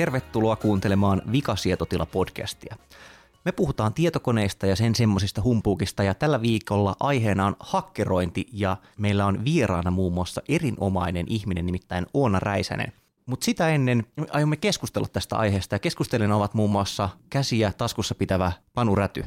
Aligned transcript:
Tervetuloa 0.00 0.56
kuuntelemaan 0.56 1.22
Vikasietotila-podcastia. 1.32 2.76
Me 3.44 3.52
puhutaan 3.52 3.94
tietokoneista 3.94 4.66
ja 4.66 4.76
sen 4.76 4.94
semmoisista 4.94 5.42
humpuukista 5.42 6.02
ja 6.02 6.14
tällä 6.14 6.42
viikolla 6.42 6.96
aiheena 7.00 7.46
on 7.46 7.56
hakkerointi 7.60 8.46
ja 8.52 8.76
meillä 8.98 9.26
on 9.26 9.44
vieraana 9.44 9.90
muun 9.90 10.12
muassa 10.12 10.42
erinomainen 10.48 11.26
ihminen, 11.28 11.66
nimittäin 11.66 12.06
Oona 12.14 12.40
Räisänen. 12.40 12.92
Mutta 13.26 13.44
sitä 13.44 13.68
ennen 13.68 14.06
aiomme 14.30 14.56
keskustella 14.56 15.08
tästä 15.08 15.36
aiheesta 15.36 15.74
ja 15.74 15.78
keskustelijana 15.78 16.36
ovat 16.36 16.54
muun 16.54 16.70
muassa 16.70 17.08
käsiä 17.30 17.72
taskussa 17.78 18.14
pitävä 18.14 18.52
Panu 18.74 18.94
Räty. 18.94 19.24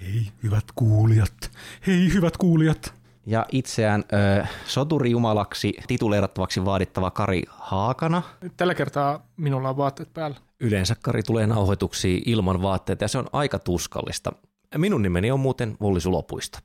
Hei, 0.00 0.28
hyvät 0.42 0.64
kuulijat. 0.74 1.50
Hei, 1.86 2.12
hyvät 2.12 2.36
kuulijat. 2.36 3.01
Ja 3.26 3.46
itseään 3.52 4.04
ö, 4.40 4.46
soturijumalaksi 4.66 5.74
tituleerattavaksi 5.86 6.64
vaadittava 6.64 7.10
Kari 7.10 7.42
Haakana. 7.48 8.22
Tällä 8.56 8.74
kertaa 8.74 9.26
minulla 9.36 9.68
on 9.68 9.76
vaatteet 9.76 10.14
päällä. 10.14 10.36
Yleensä 10.60 10.96
Kari 11.02 11.22
tulee 11.22 11.46
nauhoituksiin 11.46 12.22
ilman 12.26 12.62
vaatteita 12.62 13.04
ja 13.04 13.08
se 13.08 13.18
on 13.18 13.26
aika 13.32 13.58
tuskallista. 13.58 14.32
Minun 14.76 15.02
nimeni 15.02 15.30
on 15.30 15.40
muuten 15.40 15.76
Volli 15.80 16.00
Sulopuista. 16.00 16.58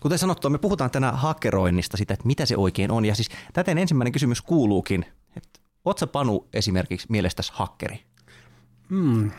Kuten 0.00 0.18
sanottua, 0.18 0.50
me 0.50 0.58
puhutaan 0.58 0.90
tänään 0.90 1.16
hakkeroinnista, 1.16 1.96
sitä, 1.96 2.14
että 2.14 2.26
mitä 2.26 2.46
se 2.46 2.56
oikein 2.56 2.90
on. 2.90 3.04
Ja 3.04 3.14
siis 3.14 3.28
täten 3.52 3.78
ensimmäinen 3.78 4.12
kysymys 4.12 4.42
kuuluukin, 4.42 5.04
että 5.36 5.60
ootko 5.84 6.06
Panu 6.06 6.48
esimerkiksi 6.52 7.06
mielestäsi 7.10 7.52
hakkeri? 7.54 8.00
Hmm. 8.90 9.30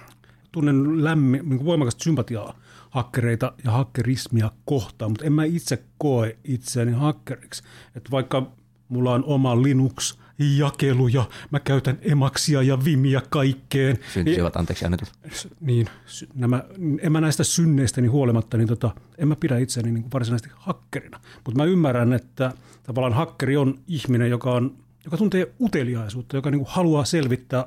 Tunnen 0.51 1.03
lämmin, 1.03 1.49
niin 1.49 1.65
voimakasta 1.65 2.03
sympatiaa 2.03 2.53
hakkereita 2.93 3.53
ja 3.63 3.71
hakkerismia 3.71 4.51
kohtaan, 4.65 5.11
mutta 5.11 5.25
en 5.25 5.33
mä 5.33 5.43
itse 5.43 5.83
koe 5.97 6.37
itseäni 6.43 6.91
hakkeriksi. 6.91 7.63
Että 7.95 8.11
vaikka 8.11 8.51
mulla 8.89 9.13
on 9.13 9.23
oma 9.25 9.61
Linux, 9.61 10.17
jakelu 10.57 11.07
ja 11.07 11.25
mä 11.51 11.59
käytän 11.59 11.97
emaksia 12.01 12.61
ja 12.61 12.85
vimiä 12.85 13.21
kaikkeen. 13.29 13.99
Syntyivät, 14.13 14.55
anteeksi 14.55 14.85
annetut. 14.85 15.11
Niin, 15.59 15.87
nämä, 16.33 16.63
en 17.01 17.11
mä 17.11 17.21
näistä 17.21 17.43
synneistäni 17.43 18.07
huolimatta, 18.07 18.57
niin 18.57 18.67
tota, 18.67 18.91
en 19.17 19.27
mä 19.27 19.35
pidä 19.35 19.57
itseäni 19.57 19.91
niin 19.91 20.11
varsinaisesti 20.13 20.55
hakkerina. 20.55 21.19
Mutta 21.45 21.57
mä 21.57 21.65
ymmärrän, 21.65 22.13
että 22.13 22.51
tavallaan 22.83 23.13
hakkeri 23.13 23.57
on 23.57 23.79
ihminen, 23.87 24.29
joka, 24.29 24.51
on, 24.51 24.77
joka 25.05 25.17
tuntee 25.17 25.53
uteliaisuutta, 25.61 26.35
joka 26.35 26.51
niin 26.51 26.59
kuin 26.59 26.71
haluaa 26.71 27.05
selvittää 27.05 27.65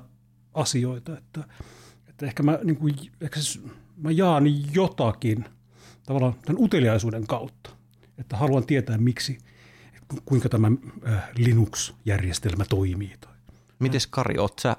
asioita. 0.55 1.19
Että, 1.19 1.45
että 2.09 2.27
ehkä 2.27 2.43
mä, 2.43 2.59
niin 2.65 2.77
kuin, 2.77 2.95
ehkä 3.21 3.41
mä 3.97 4.11
jaan 4.11 4.75
jotakin 4.75 5.45
tavallaan 6.07 6.35
tämän 6.45 6.63
uteliaisuuden 6.63 7.27
kautta, 7.27 7.71
että 8.19 8.37
haluan 8.37 8.67
tietää 8.67 8.99
miksi, 8.99 9.39
kuinka 10.25 10.49
tämä 10.49 10.71
äh, 11.09 11.29
Linux-järjestelmä 11.37 12.65
toimii. 12.65 13.13
Mites 13.79 14.07
Kari, 14.07 14.39
oot 14.39 14.59
sä 14.59 14.77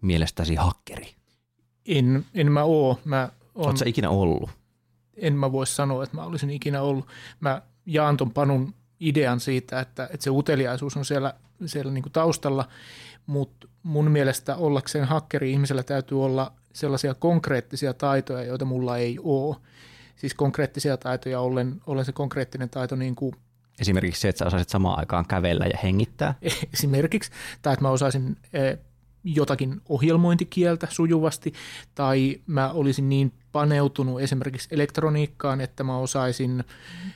mielestäsi 0.00 0.54
hakkeri? 0.54 1.14
En, 1.86 2.24
en 2.34 2.52
mä 2.52 2.64
oo. 2.64 3.00
Mä 3.04 3.28
on, 3.54 3.66
Oot 3.66 3.76
sä 3.76 3.84
ikinä 3.88 4.10
ollut? 4.10 4.50
En 5.16 5.34
mä 5.34 5.52
voi 5.52 5.66
sanoa, 5.66 6.04
että 6.04 6.16
mä 6.16 6.24
olisin 6.24 6.50
ikinä 6.50 6.82
ollut. 6.82 7.06
Mä 7.40 7.62
jaan 7.86 8.16
ton 8.16 8.30
Panun 8.30 8.74
idean 9.00 9.40
siitä, 9.40 9.80
että, 9.80 10.08
että 10.12 10.24
se 10.24 10.30
uteliaisuus 10.30 10.96
on 10.96 11.04
siellä, 11.04 11.34
siellä 11.66 11.92
niin 11.92 12.02
kuin 12.02 12.12
taustalla, 12.12 12.68
mutta 13.26 13.68
mun 13.82 14.10
mielestä 14.10 14.56
ollakseen 14.56 15.04
hakkeri 15.04 15.52
ihmisellä 15.52 15.82
täytyy 15.82 16.24
olla 16.24 16.52
sellaisia 16.72 17.14
konkreettisia 17.14 17.94
taitoja, 17.94 18.44
joita 18.44 18.64
mulla 18.64 18.98
ei 18.98 19.18
ole. 19.22 19.56
Siis 20.16 20.34
konkreettisia 20.34 20.96
taitoja 20.96 21.40
ollen, 21.40 21.80
ollen 21.86 22.04
se 22.04 22.12
konkreettinen 22.12 22.70
taito 22.70 22.96
niin 22.96 23.14
kuin 23.14 23.34
Esimerkiksi 23.80 24.20
se, 24.20 24.28
että 24.28 24.38
sä 24.38 24.46
osaisit 24.46 24.68
samaan 24.68 24.98
aikaan 24.98 25.26
kävellä 25.26 25.66
ja 25.66 25.78
hengittää? 25.82 26.34
Esimerkiksi, 26.74 27.30
tai 27.62 27.72
että 27.72 27.84
mä 27.84 27.90
osaisin 27.90 28.36
eh, 28.52 28.78
jotakin 29.24 29.80
ohjelmointikieltä 29.88 30.86
sujuvasti, 30.90 31.52
tai 31.94 32.40
mä 32.46 32.70
olisin 32.70 33.08
niin 33.08 33.32
paneutunut 33.52 34.20
esimerkiksi 34.20 34.68
elektroniikkaan, 34.70 35.60
että 35.60 35.84
mä 35.84 35.96
osaisin 35.96 36.64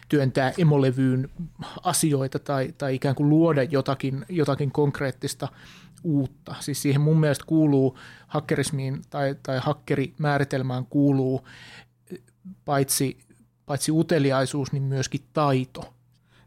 työntää 0.09 0.53
emolevyyn 0.59 1.29
asioita 1.83 2.39
tai, 2.39 2.75
tai 2.79 2.95
ikään 2.95 3.15
kuin 3.15 3.29
luoda 3.29 3.63
jotakin, 3.63 4.27
jotakin 4.29 4.73
konkreettista 4.73 5.49
uutta. 6.07 6.55
Siis 6.61 6.83
siihen 6.83 7.01
mun 7.01 7.21
mielestä 7.21 7.45
kuuluu 7.47 7.99
hakkerismiin 8.27 9.03
tai, 9.11 9.37
tai 9.43 9.59
hakkerimääritelmään 9.63 10.87
kuuluu 10.87 11.49
paitsi, 12.65 13.19
paitsi 13.67 13.93
uteliaisuus, 13.93 14.73
niin 14.73 14.83
myöskin 14.83 15.21
taito. 15.33 15.95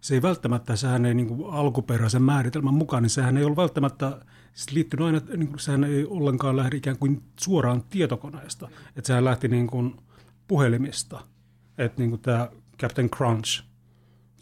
Se 0.01 0.13
ei 0.13 0.21
välttämättä, 0.21 0.75
sehän 0.75 1.05
ei 1.05 1.13
niin 1.13 1.37
alkuperäisen 1.51 2.23
määritelmän 2.23 2.73
mukaan, 2.73 3.03
niin 3.03 3.09
sehän 3.09 3.37
ei 3.37 3.43
ole 3.43 3.55
välttämättä 3.55 4.19
siis 4.53 4.71
liittynyt 4.71 5.05
aina, 5.05 5.21
niin 5.37 5.47
kuin, 5.47 5.59
sehän 5.59 5.83
ei 5.83 6.05
ollenkaan 6.05 6.57
lähde 6.57 6.77
ikään 6.77 6.97
kuin 6.97 7.23
suoraan 7.39 7.83
tietokoneesta. 7.83 8.69
Että 8.95 9.07
sehän 9.07 9.25
lähti 9.25 9.47
niin 9.47 9.67
kuin 9.67 9.95
puhelimista. 10.47 11.23
Että 11.77 12.01
niin 12.01 12.09
kuin 12.09 12.21
tämä 12.21 12.49
Captain 12.81 13.09
Crunch, 13.09 13.63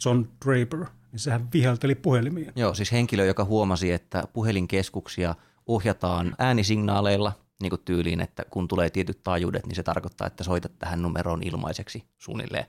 John 0.04 0.24
Draper– 0.44 0.86
niin 1.12 1.20
sehän 1.20 1.48
vihelteli 1.52 1.94
puhelimiin. 1.94 2.52
Joo, 2.56 2.74
siis 2.74 2.92
henkilö, 2.92 3.24
joka 3.24 3.44
huomasi, 3.44 3.92
että 3.92 4.24
puhelinkeskuksia 4.32 5.34
ohjataan 5.66 6.34
äänisignaaleilla 6.38 7.32
niin 7.62 7.70
kuin 7.70 7.82
tyyliin, 7.84 8.20
että 8.20 8.42
kun 8.50 8.68
tulee 8.68 8.90
tietyt 8.90 9.22
taajuudet, 9.22 9.66
niin 9.66 9.76
se 9.76 9.82
tarkoittaa, 9.82 10.26
että 10.26 10.44
soitat 10.44 10.72
tähän 10.78 11.02
numeroon 11.02 11.42
ilmaiseksi 11.42 12.04
suunnilleen. 12.18 12.64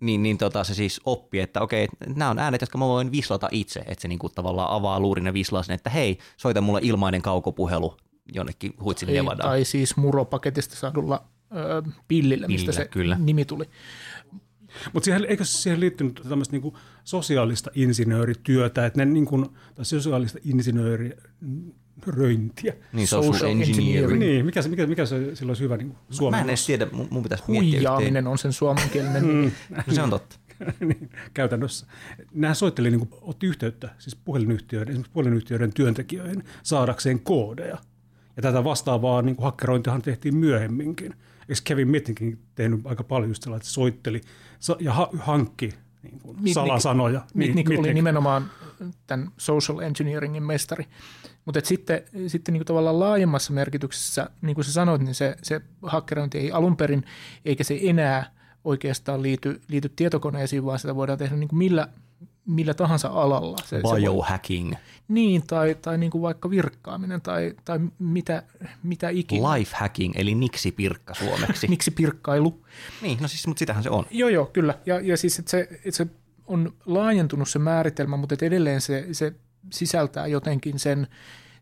Niin, 0.00 0.22
niin 0.22 0.38
tota, 0.38 0.64
se 0.64 0.74
siis 0.74 1.00
oppi, 1.04 1.40
että 1.40 1.60
okei, 1.60 1.88
nämä 2.06 2.30
on 2.30 2.38
äänet, 2.38 2.60
jotka 2.60 2.78
mä 2.78 2.84
voin 2.84 3.12
vislata 3.12 3.48
itse, 3.50 3.80
että 3.80 4.02
se 4.02 4.08
niin 4.08 4.18
kuin 4.18 4.32
tavallaan 4.34 4.70
avaa 4.70 5.00
luurin 5.00 5.26
ja 5.26 5.34
vislaa 5.34 5.62
sen, 5.62 5.74
että 5.74 5.90
hei, 5.90 6.18
soita 6.36 6.60
mulle 6.60 6.80
ilmainen 6.82 7.22
kaukopuhelu 7.22 7.96
jonnekin 8.34 8.74
huitsin 8.80 9.08
Nevadaan. 9.12 9.48
Tai 9.48 9.64
siis 9.64 9.96
muropaketista 9.96 10.76
saadulla 10.76 11.24
ö, 11.56 11.82
pillillä, 12.08 12.46
mistä 12.46 12.72
se 12.72 12.84
kyllä. 12.84 13.16
nimi 13.18 13.44
tuli. 13.44 13.64
Mutta 14.92 15.04
siihen, 15.04 15.26
eikö 15.28 15.44
siihen 15.44 15.80
liittynyt 15.80 16.20
tämmöistä 16.28 16.52
niinku 16.52 16.78
sosiaalista 17.04 17.70
insinöörityötä, 17.74 18.86
että 18.86 18.98
ne 18.98 19.04
niinku, 19.04 19.54
tai 19.74 19.84
sosiaalista 19.84 20.38
insinööröintiä. 20.44 22.74
Niin, 22.92 23.08
social, 23.08 23.32
social 23.32 23.50
engineering. 23.50 24.18
Niin, 24.18 24.46
mikä, 24.46 24.62
mikä, 24.68 24.86
mikä 24.86 25.06
se 25.06 25.36
silloin 25.36 25.50
olisi 25.50 25.62
hyvä 25.62 25.76
niin 25.76 25.94
suomen? 26.10 26.38
Mä 26.38 26.42
en 26.42 26.48
edes 26.48 26.66
tiedä, 26.66 26.86
mun 27.10 27.22
pitäisi 27.22 27.44
Huijaaminen 27.46 28.26
on 28.26 28.38
sen 28.38 28.52
suomenkielinen 28.52 29.26
mm. 29.26 29.50
no, 29.86 29.94
se 29.94 30.02
on 30.02 30.10
totta. 30.10 30.36
niin, 30.80 31.10
käytännössä. 31.34 31.86
Nämä 32.32 32.54
soitteli, 32.54 32.90
niin 32.90 33.08
kuin, 33.08 33.20
otti 33.22 33.46
yhteyttä 33.46 33.88
siis 33.98 34.16
puhelinyhtiöiden, 34.16 34.88
esimerkiksi 34.88 35.12
puhelinyhtiöiden 35.12 35.72
työntekijöihin 35.72 36.44
saadakseen 36.62 37.20
koodeja. 37.20 37.78
Ja 38.36 38.42
tätä 38.42 38.64
vastaavaa 38.64 39.22
niin 39.22 39.36
kuin 39.36 39.44
hakkerointihan 39.44 40.02
tehtiin 40.02 40.36
myöhemminkin 40.36 41.14
eikö 41.48 41.60
Kevin 41.64 41.88
Mitnikin 41.88 42.38
tehnyt 42.54 42.80
aika 42.84 43.04
paljon 43.04 43.30
just 43.30 43.42
sellainen, 43.42 43.62
että 43.62 43.72
soitteli 43.72 44.20
ja 44.80 44.92
ha- 44.92 45.10
hankki 45.18 45.70
niin 46.02 46.20
kuin 46.20 46.36
Mitnick, 46.36 46.54
salasanoja. 46.54 47.24
Mitnick 47.34 47.68
niin, 47.68 47.80
oli 47.80 47.94
nimenomaan 47.94 48.50
tämän 49.06 49.30
social 49.36 49.78
engineeringin 49.78 50.42
mestari. 50.42 50.86
Mutta 51.44 51.60
sitten, 51.64 52.02
sitten 52.26 52.52
niin 52.52 52.60
kuin 52.60 52.66
tavallaan 52.66 53.00
laajemmassa 53.00 53.52
merkityksessä, 53.52 54.30
niin 54.42 54.54
kuin 54.54 54.64
sä 54.64 54.72
sanoit, 54.72 55.02
niin 55.02 55.14
se, 55.14 55.36
se 55.42 55.60
hakkerointi 55.82 56.38
ei 56.38 56.52
alun 56.52 56.76
perin, 56.76 57.04
eikä 57.44 57.64
se 57.64 57.78
enää 57.82 58.30
oikeastaan 58.64 59.22
liity, 59.22 59.60
liity 59.68 59.88
tietokoneisiin, 59.88 60.64
vaan 60.64 60.78
sitä 60.78 60.94
voidaan 60.94 61.18
tehdä 61.18 61.36
niin 61.36 61.48
kuin 61.48 61.58
millä, 61.58 61.88
millä 62.46 62.74
tahansa 62.74 63.08
alalla. 63.08 63.56
Se, 63.64 63.80
Biohacking. 63.96 64.70
Se 64.70 64.78
voi, 64.78 64.94
niin, 65.08 65.46
tai, 65.46 65.76
tai 65.82 65.98
niin 65.98 66.10
kuin 66.10 66.22
vaikka 66.22 66.50
virkkaaminen 66.50 67.20
tai, 67.20 67.54
tai 67.64 67.78
mitä, 67.98 68.42
mitä 68.82 69.08
ikinä. 69.08 69.54
Lifehacking, 69.54 70.12
eli 70.16 70.34
niksi 70.34 70.72
pirkka 70.72 71.14
suomeksi. 71.14 71.66
niksi 71.74 71.90
pirkkailu. 71.90 72.64
Niin, 73.02 73.18
no 73.20 73.28
siis, 73.28 73.46
mutta 73.46 73.58
sitähän 73.58 73.82
se 73.82 73.90
on. 73.90 74.06
Joo, 74.10 74.28
joo, 74.28 74.46
kyllä. 74.46 74.78
Ja, 74.86 75.00
ja 75.00 75.16
siis, 75.16 75.38
että 75.38 75.50
se, 75.50 75.68
että 75.70 75.90
se 75.90 76.06
on 76.46 76.74
laajentunut 76.86 77.48
se 77.48 77.58
määritelmä, 77.58 78.16
mutta 78.16 78.34
että 78.34 78.46
edelleen 78.46 78.80
se, 78.80 79.06
se 79.12 79.32
sisältää 79.72 80.26
jotenkin 80.26 80.78
sen, 80.78 81.06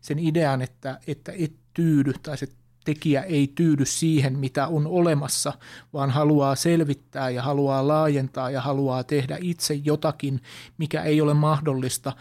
sen 0.01 0.19
idean, 0.19 0.61
että, 0.61 0.99
että 1.07 1.31
et 1.39 1.53
tyydy 1.73 2.13
tai 2.23 2.37
se 2.37 2.47
tekijä 2.85 3.21
ei 3.21 3.51
tyydy 3.55 3.85
siihen, 3.85 4.39
mitä 4.39 4.67
on 4.67 4.87
olemassa, 4.87 5.53
vaan 5.93 6.09
haluaa 6.09 6.55
selvittää 6.55 7.29
ja 7.29 7.43
haluaa 7.43 7.87
laajentaa 7.87 8.49
ja 8.49 8.61
haluaa 8.61 9.03
tehdä 9.03 9.37
itse 9.41 9.73
jotakin, 9.73 10.41
mikä 10.77 11.03
ei 11.03 11.21
ole 11.21 11.33
mahdollista 11.33 12.13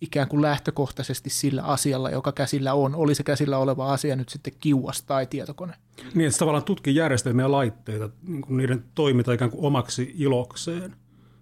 ikään 0.00 0.28
kuin 0.28 0.42
lähtökohtaisesti 0.42 1.30
sillä 1.30 1.62
asialla, 1.62 2.10
joka 2.10 2.32
käsillä 2.32 2.74
on. 2.74 2.94
Oli 2.94 3.14
se 3.14 3.22
käsillä 3.22 3.58
oleva 3.58 3.92
asia 3.92 4.16
nyt 4.16 4.28
sitten 4.28 4.52
kiuas 4.60 5.02
tai 5.02 5.26
tietokone. 5.26 5.74
Niin, 6.14 6.26
että 6.26 6.38
tavallaan 6.38 6.64
tutkii 6.64 6.94
järjestelmiä 6.94 7.44
ja 7.44 7.52
laitteita, 7.52 8.10
niin 8.22 8.42
kuin 8.42 8.56
niiden 8.56 8.84
toiminta 8.94 9.32
ikään 9.32 9.50
kuin 9.50 9.64
omaksi 9.64 10.14
ilokseen 10.18 10.96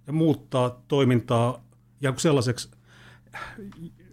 ja 0.06 0.12
muuttaa 0.12 0.82
toimintaa 0.88 1.64
ja 2.00 2.14
sellaiseksi, 2.16 2.70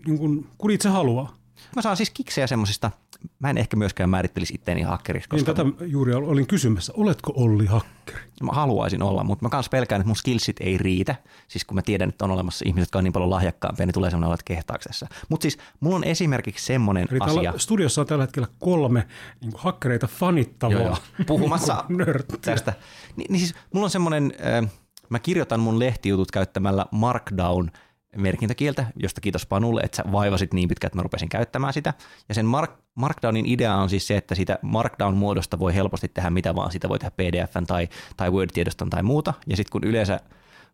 niin 0.05 0.17
kuin, 0.17 0.47
kun 0.57 0.71
itse 0.71 0.89
haluaa. 0.89 1.35
Mä 1.75 1.81
saan 1.81 1.97
siis 1.97 2.09
kiksejä 2.09 2.47
semmoisista, 2.47 2.91
mä 3.39 3.49
en 3.49 3.57
ehkä 3.57 3.77
myöskään 3.77 4.09
määrittelisi 4.09 4.53
itteeni 4.53 4.81
hakkeriksi. 4.81 5.29
Niin 5.31 5.45
Koska 5.45 5.63
tätä 5.63 5.85
juuri 5.85 6.13
olin 6.13 6.47
kysymässä, 6.47 6.93
oletko 6.95 7.33
Olli 7.35 7.65
hakkeri? 7.65 8.19
Mä 8.43 8.51
haluaisin 8.51 9.03
olla, 9.03 9.23
mutta 9.23 9.45
mä 9.45 9.49
kans 9.49 9.69
pelkään, 9.69 10.01
että 10.01 10.07
mun 10.07 10.15
skillsit 10.15 10.55
ei 10.59 10.77
riitä. 10.77 11.15
Siis 11.47 11.65
kun 11.65 11.75
mä 11.75 11.81
tiedän, 11.81 12.09
että 12.09 12.25
on 12.25 12.31
olemassa 12.31 12.65
ihmiset, 12.67 12.87
jotka 12.87 12.97
on 12.97 13.03
niin 13.03 13.13
paljon 13.13 13.29
lahjakkaampia, 13.29 13.85
niin 13.85 13.93
tulee 13.93 14.09
semmoinen 14.09 14.27
olo, 14.27 14.33
että 14.33 14.43
kehtaaksessa. 14.45 15.07
Mutta 15.29 15.43
siis 15.43 15.57
mulla 15.79 15.95
on 15.95 16.03
esimerkiksi 16.03 16.65
semmoinen 16.65 17.07
Eli 17.11 17.19
asia. 17.21 17.41
täällä 17.43 17.59
studiossa 17.59 18.01
on 18.01 18.07
tällä 18.07 18.23
hetkellä 18.23 18.47
kolme 18.59 19.07
niin 19.41 19.51
hakkereita 19.55 20.07
fanittavaa 20.07 20.73
Joo, 20.73 20.85
joo. 20.85 20.97
Puhumassa 21.27 21.85
niin 21.89 21.97
nörttiä. 21.97 22.37
tästä. 22.41 22.73
Ni, 23.15 23.25
niin 23.29 23.39
siis 23.39 23.55
mulla 23.73 23.85
on 23.85 23.91
semmoinen, 23.91 24.33
äh, 24.63 24.71
mä 25.09 25.19
kirjoitan 25.19 25.59
mun 25.59 25.79
lehtijutut 25.79 26.31
käyttämällä 26.31 26.85
Markdown 26.91 27.71
merkintäkieltä, 28.17 28.85
josta 28.95 29.21
kiitos 29.21 29.45
Panulle, 29.45 29.81
että 29.81 29.97
sä 29.97 30.03
vaivasit 30.11 30.53
niin 30.53 30.69
pitkään, 30.69 30.87
että 30.87 30.97
mä 30.97 31.03
rupesin 31.03 31.29
käyttämään 31.29 31.73
sitä. 31.73 31.93
Ja 32.29 32.35
sen 32.35 32.45
Mark, 32.45 32.71
Markdownin 32.95 33.45
idea 33.45 33.75
on 33.75 33.89
siis 33.89 34.07
se, 34.07 34.17
että 34.17 34.35
sitä 34.35 34.59
Markdown-muodosta 34.61 35.59
voi 35.59 35.75
helposti 35.75 36.07
tehdä 36.07 36.29
mitä 36.29 36.55
vaan. 36.55 36.71
Sitä 36.71 36.89
voi 36.89 36.99
tehdä 36.99 37.11
pdf 37.11 37.53
tai, 37.67 37.89
tai 38.17 38.29
Word-tiedoston 38.29 38.89
tai 38.89 39.03
muuta. 39.03 39.33
Ja 39.47 39.57
sitten 39.57 39.71
kun 39.71 39.83
yleensä 39.83 40.19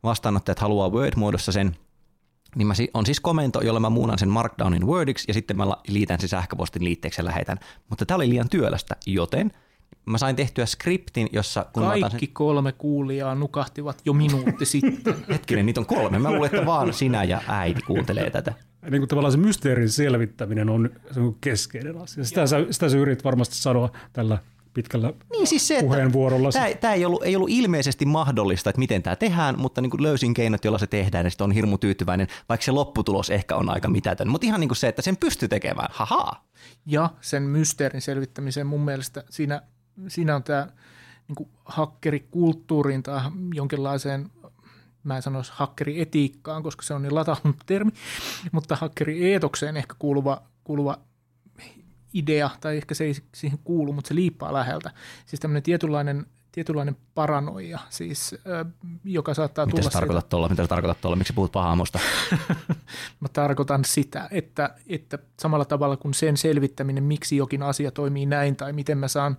vastaanottajat 0.04 0.60
haluaa 0.60 0.90
Word-muodossa 0.90 1.52
sen, 1.52 1.78
niin 2.56 2.68
mä 2.68 2.74
si- 2.74 2.92
on 2.94 3.06
siis 3.06 3.20
komento, 3.20 3.62
jolla 3.62 3.80
mä 3.80 3.90
muunan 3.90 4.20
sen 4.20 4.30
Markdownin 4.30 4.88
Wordiksi 4.88 5.26
ja 5.28 5.34
sitten 5.34 5.58
mä 5.58 5.64
liitän 5.88 6.20
sen 6.20 6.30
sähköpostin 6.30 6.84
liitteeksi 6.84 7.22
ja 7.22 7.26
lähetän. 7.26 7.58
Mutta 7.90 8.06
tämä 8.06 8.16
oli 8.16 8.30
liian 8.30 8.50
työlästä, 8.50 8.96
joten 9.06 9.52
mä 10.06 10.18
sain 10.18 10.36
tehtyä 10.36 10.66
skriptin, 10.66 11.30
jossa 11.32 11.66
kun 11.74 11.84
mä 11.84 11.90
otan 11.90 12.00
sen... 12.00 12.10
Kaikki 12.10 12.28
kolme 12.28 12.72
kuulijaa 12.72 13.36
nukahtivat 13.36 14.02
jo 14.06 14.14
minuutti 14.14 14.66
sitten. 14.76 15.16
Hetkinen, 15.30 15.66
niitä 15.66 15.80
on 15.80 15.86
kolme. 15.86 16.20
Mä 16.20 16.32
luulen, 16.32 16.50
että 16.54 16.66
vaan 16.66 16.94
sinä 16.94 17.24
ja 17.24 17.42
äiti 17.48 17.82
kuuntelee 17.82 18.30
tätä. 18.30 18.54
Niin 18.92 19.02
kuin 19.02 19.10
tavallaan 19.10 19.32
se 19.32 19.38
mysteerin 19.38 19.90
selvittäminen 19.90 20.70
on, 20.70 20.90
se 21.12 21.20
on 21.20 21.36
keskeinen 21.42 21.98
asia. 21.98 22.24
Sitä 22.24 22.48
sä, 22.48 22.58
sitä 22.72 22.90
sä 22.90 22.98
yritit 22.98 23.24
varmasti 23.24 23.56
sanoa 23.56 23.92
tällä 24.14 24.38
pitkällä 24.78 25.14
Niin 25.32 25.48
siis 25.48 25.68
se, 25.68 25.80
puheenvuorolla. 25.82 26.52
Tämä, 26.52 26.74
tämä 26.74 26.94
ei, 26.94 27.06
ollut, 27.06 27.24
ei 27.24 27.36
ollut 27.36 27.50
ilmeisesti 27.50 28.06
mahdollista, 28.06 28.70
että 28.70 28.80
miten 28.80 29.04
tämä 29.04 29.16
tehdään, 29.16 29.60
mutta 29.60 29.82
niin 29.82 29.90
kuin 29.90 30.04
löysin 30.04 30.34
keinot, 30.34 30.66
jolla 30.66 30.78
se 30.78 30.88
tehdään, 30.88 31.26
ja 31.26 31.30
sitten 31.30 31.46
on 31.46 31.52
hirmu 31.52 31.78
tyytyväinen, 31.78 32.28
vaikka 32.50 32.66
se 32.66 32.72
lopputulos 32.72 33.30
ehkä 33.30 33.56
on 33.56 33.70
aika 33.70 33.88
mitätön. 33.88 34.28
Mutta 34.28 34.48
ihan 34.48 34.60
niin 34.60 34.70
kuin 34.70 34.78
se, 34.78 34.88
että 34.88 35.02
sen 35.02 35.18
pystyy 35.18 35.48
tekemään, 35.48 35.90
haha. 35.92 36.32
Ja 36.86 37.10
sen 37.22 37.44
mysteerin 37.44 38.02
selvittämiseen 38.02 38.68
mun 38.68 38.82
mielestä 38.82 39.24
siinä, 39.30 39.62
siinä 40.08 40.36
on 40.36 40.44
tämä 40.44 40.68
niin 41.28 41.50
hakkerikulttuuriin 41.66 43.04
tai 43.04 43.22
jonkinlaiseen, 43.54 44.32
mä 45.04 45.16
en 45.16 45.22
sanoisi 45.22 45.52
hakkerietiikkaan, 45.56 46.64
koska 46.64 46.84
se 46.84 46.94
on 46.94 47.02
niin 47.02 47.16
latautunut 47.16 47.58
termi, 47.66 47.92
mutta 48.52 48.76
hakkerieetokseen 48.76 49.78
ehkä 49.78 49.96
kuuluva, 50.00 50.42
kuuluva 50.64 50.98
idea, 52.14 52.50
tai 52.62 52.78
ehkä 52.78 52.96
se 52.96 53.04
ei 53.04 53.14
siihen 53.36 53.60
kuulu, 53.64 53.94
mutta 53.94 54.08
se 54.08 54.16
liippaa 54.16 54.54
läheltä. 54.54 54.92
Siis 55.26 55.40
tämmöinen 55.40 55.64
tietynlainen, 55.64 56.26
tietynlainen 56.58 56.98
paranoia, 57.16 57.80
siis, 57.90 58.36
joka 59.04 59.34
saattaa 59.34 59.66
Mitä 59.66 59.78
tulla 59.78 59.90
tarkoitat 59.90 60.30
tuolla? 60.30 60.50
Mitä 60.50 60.64
sä 60.64 60.68
tarkoitat 60.68 61.02
tuolla? 61.02 61.16
Miksi 61.16 61.34
puhut 61.34 61.52
pahaamosta? 61.52 62.00
Mä 63.22 63.28
tarkoitan 63.34 63.86
sitä, 63.86 64.28
että, 64.32 64.76
että 64.88 65.20
samalla 65.40 65.66
tavalla 65.66 65.98
kuin 65.98 66.14
sen 66.14 66.38
selvittäminen, 66.38 67.04
miksi 67.04 67.38
jokin 67.38 67.64
asia 67.64 67.92
toimii 67.92 68.26
näin 68.26 68.56
tai 68.56 68.74
miten 68.74 68.98
mä 68.98 69.08
saan 69.08 69.38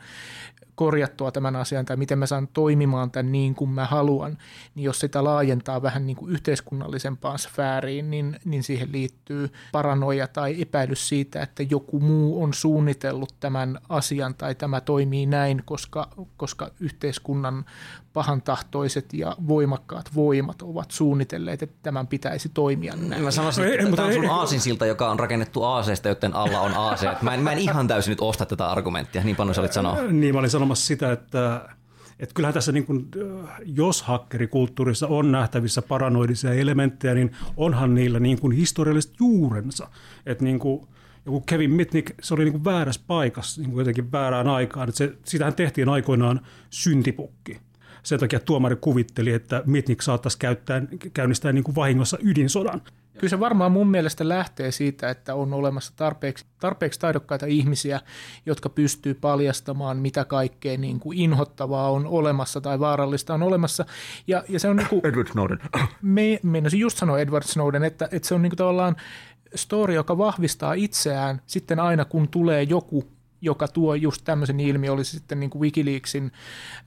korjattua 0.79 1.33
tämän 1.33 1.57
asian 1.57 1.85
tai 1.85 1.97
miten 1.97 2.19
mä 2.19 2.27
saan 2.27 2.49
toimimaan 2.49 3.11
tämän 3.11 3.33
niin 3.33 3.55
kuin 3.55 3.71
mä 3.71 3.85
haluan, 3.85 4.39
niin 4.75 4.85
jos 4.85 5.01
sitä 5.01 5.25
laajentaa 5.25 5.83
vähän 5.83 6.07
niin 6.07 6.17
kuin 6.17 6.33
yhteiskunnallisempaan 6.33 7.39
sfääriin, 7.39 8.11
niin, 8.11 8.37
niin 8.45 8.63
siihen 8.63 8.93
liittyy 8.93 9.53
paranoia 9.73 10.29
tai 10.29 10.63
epäilys 10.63 11.09
siitä, 11.09 11.43
että 11.43 11.63
joku 11.63 12.01
muu 12.01 12.43
on 12.43 12.55
suunnitellut 12.55 13.35
tämän 13.41 13.79
asian 13.89 14.35
tai 14.35 14.55
tämä 14.55 14.81
toimii 14.81 15.27
näin, 15.27 15.63
koska, 15.65 16.09
koska 16.37 16.71
yhteiskunnan 16.81 17.65
pahantahtoiset 18.19 19.13
ja 19.13 19.37
voimakkaat 19.49 20.11
voimat 20.15 20.63
ovat 20.63 20.91
suunnitelleet, 20.91 21.63
että 21.63 21.77
tämän 21.83 22.07
pitäisi 22.07 22.49
toimia 22.49 22.95
näin. 22.97 23.23
Mä 23.23 23.31
sanoisin, 23.31 23.65
Ei, 23.65 23.75
että 23.75 23.83
mutta 23.83 23.97
tämä 23.97 24.09
on 24.09 24.15
sun 24.15 24.25
ei- 24.25 24.31
aasinsilta, 24.31 24.87
joka 24.87 25.11
on 25.11 25.19
rakennettu 25.19 25.63
aaseesta, 25.63 26.09
joten 26.09 26.35
alla 26.35 26.61
on 26.61 26.75
aase. 26.75 27.11
Mä 27.23 27.35
en, 27.35 27.41
mä 27.41 27.53
en 27.53 27.59
ihan 27.59 27.89
täysin 27.89 28.11
nyt 28.11 28.21
osta 28.21 28.47
tätä 28.47 28.71
argumenttia, 28.71 29.25
niin 29.25 29.37
paljon 29.37 29.55
sä 29.55 29.61
olit 29.61 29.73
sanoa. 29.73 30.03
Niin, 30.03 30.35
mä 30.35 30.39
olin 30.39 30.51
sanomassa 30.51 30.87
sitä, 30.87 31.13
että, 31.13 31.69
että 32.19 32.35
kyllähän 32.35 32.55
tässä, 32.55 32.73
niin 32.73 32.87
kuin, 32.87 33.09
jos 33.65 34.03
hakkerikulttuurissa 34.03 35.07
on 35.07 35.33
nähtävissä 35.33 35.83
paranoidisia 35.83 36.53
elementtejä, 36.53 37.15
niin 37.15 37.33
onhan 37.57 37.95
niillä 37.95 38.21
niin 38.21 38.41
kuin 38.41 38.53
historialliset 38.53 39.13
juurensa. 39.21 39.89
Että 40.27 40.45
niin 40.45 40.59
kuin, 40.59 40.89
joku 41.27 41.41
Kevin 41.41 41.71
Mitnick, 41.71 42.15
se 42.23 42.35
oli 42.35 42.45
niin 42.45 42.53
kuin 42.53 42.65
väärässä 42.65 43.01
paikassa 43.07 43.61
niin 43.61 43.71
kuin 43.71 43.81
jotenkin 43.81 44.13
väärään 44.13 44.49
aikaan. 44.49 44.89
Että 44.89 44.99
se, 44.99 45.13
sitähän 45.25 45.55
tehtiin 45.55 45.89
aikoinaan 45.89 46.41
syntipukki. 46.71 47.68
Sen 48.03 48.21
takia 48.21 48.41
tuomari 48.41 48.77
kuvitteli, 48.77 49.33
että 49.33 49.63
Mitnick 49.67 50.03
saattaisi 50.03 50.39
käyttää, 50.39 50.83
käynnistää 51.13 51.53
niin 51.53 51.65
kuin 51.65 51.75
vahingossa 51.75 52.19
ydinsodan. 52.23 52.83
Kyllä 53.19 53.31
se 53.31 53.41
varmaan 53.41 53.73
mun 53.73 53.91
mielestä 53.91 54.29
lähtee 54.29 54.73
siitä, 54.73 55.11
että 55.11 55.35
on 55.35 55.55
olemassa 55.55 55.93
tarpeeksi, 55.97 56.45
tarpeeksi 56.61 57.01
taidokkaita 57.01 57.47
ihmisiä, 57.47 58.01
jotka 58.47 58.69
pystyy 58.69 59.15
paljastamaan, 59.15 59.97
mitä 59.97 60.25
kaikkea 60.25 60.79
niin 60.79 61.01
kuin 61.01 61.19
inhottavaa 61.19 61.91
on 61.91 62.07
olemassa 62.07 62.61
tai 62.61 62.81
vaarallista 62.81 63.35
on 63.35 63.43
olemassa. 63.43 63.85
Ja, 64.27 64.45
ja 64.49 64.61
se 64.61 64.69
on 64.69 64.77
niin 64.77 64.89
kuin, 64.89 65.07
Edward 65.07 65.29
Snowden. 65.29 65.59
me, 66.03 66.41
meinasin 66.43 66.81
just 66.81 66.99
sanoa 66.99 67.19
Edward 67.19 67.45
Snowden, 67.45 67.85
että, 67.85 68.09
että 68.13 68.29
se 68.29 68.35
on 68.35 68.43
niin 68.43 68.51
kuin 68.51 68.59
tavallaan 68.59 68.97
story, 69.55 69.95
joka 69.95 70.19
vahvistaa 70.19 70.73
itseään 70.73 71.43
sitten 71.47 71.81
aina, 71.81 72.05
kun 72.05 72.29
tulee 72.29 72.63
joku, 72.63 73.18
joka 73.41 73.69
tuo 73.69 73.95
just 73.95 74.23
tämmöisen 74.25 74.61
ilmi, 74.61 74.89
olisi 74.89 75.11
sitten 75.11 75.41
niin 75.41 75.51
kuin 75.51 75.63
Wikileaksin, 75.63 76.33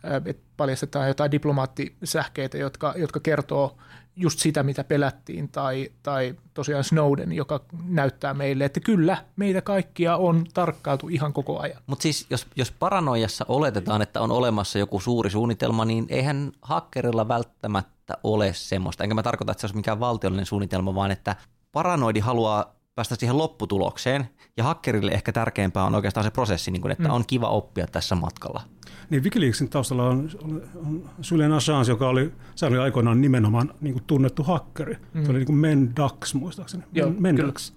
äh, 0.06 0.22
että 0.26 0.44
paljastetaan 0.58 1.08
jotain 1.08 1.32
diplomaattisähkeitä, 1.32 2.58
jotka, 2.58 2.94
jotka 2.98 3.20
kertoo 3.20 3.78
just 4.16 4.40
sitä, 4.40 4.64
mitä 4.64 4.84
pelättiin, 4.84 5.50
tai, 5.50 5.92
tai 6.04 6.36
tosiaan 6.54 6.84
Snowden, 6.84 7.32
joka 7.32 7.60
näyttää 7.84 8.34
meille, 8.34 8.66
että 8.66 8.80
kyllä, 8.80 9.18
meitä 9.36 9.62
kaikkia 9.62 10.18
on 10.18 10.46
tarkkailtu 10.54 11.08
ihan 11.08 11.34
koko 11.34 11.60
ajan. 11.60 11.82
Mutta 11.88 12.04
siis 12.04 12.26
jos, 12.30 12.48
jos 12.56 12.72
paranoiassa 12.72 13.46
oletetaan, 13.48 14.02
että 14.02 14.22
on 14.22 14.32
olemassa 14.32 14.80
joku 14.80 15.00
suuri 15.00 15.30
suunnitelma, 15.30 15.86
niin 15.86 16.06
eihän 16.10 16.52
hakkerilla 16.62 17.28
välttämättä 17.28 18.18
ole 18.24 18.54
semmoista. 18.54 19.04
Enkä 19.04 19.14
mä 19.14 19.24
tarkoita, 19.24 19.52
että 19.52 19.62
se 19.62 19.66
olisi 19.66 19.76
mikään 19.76 20.00
valtiollinen 20.00 20.46
suunnitelma, 20.46 20.96
vaan 20.96 21.12
että 21.12 21.36
paranoidi 21.72 22.20
haluaa 22.20 22.81
päästä 23.02 23.16
siihen 23.16 23.38
lopputulokseen, 23.38 24.30
ja 24.58 24.64
hakkerille 24.64 25.12
ehkä 25.12 25.32
tärkeämpää 25.32 25.84
on 25.84 25.96
oikeastaan 25.96 26.24
se 26.24 26.32
prosessi, 26.32 26.72
niin 26.72 26.82
kun, 26.82 26.92
että 26.92 27.08
mm. 27.08 27.14
on 27.14 27.24
kiva 27.28 27.50
oppia 27.50 27.88
tässä 27.88 28.16
matkalla. 28.16 28.62
Niin 29.10 29.24
Wikileaksin 29.24 29.70
taustalla 29.70 30.08
on, 30.08 30.30
on 30.76 31.10
Julian 31.32 31.52
Assange, 31.52 31.92
joka 31.92 32.10
oli, 32.10 32.32
se 32.56 32.66
oli 32.66 32.78
aikoinaan 32.78 33.22
nimenomaan 33.22 33.74
niin 33.82 33.94
kuin 33.94 34.04
tunnettu 34.08 34.44
hakkeri. 34.44 34.98
Mm. 35.14 35.24
Se 35.24 35.32
oli 35.32 35.40
niin 35.40 35.46
kuin 35.46 35.56
Mendax 35.56 36.34
muistaakseni. 36.34 36.84
Joo, 36.94 37.12
Mendax. 37.20 37.74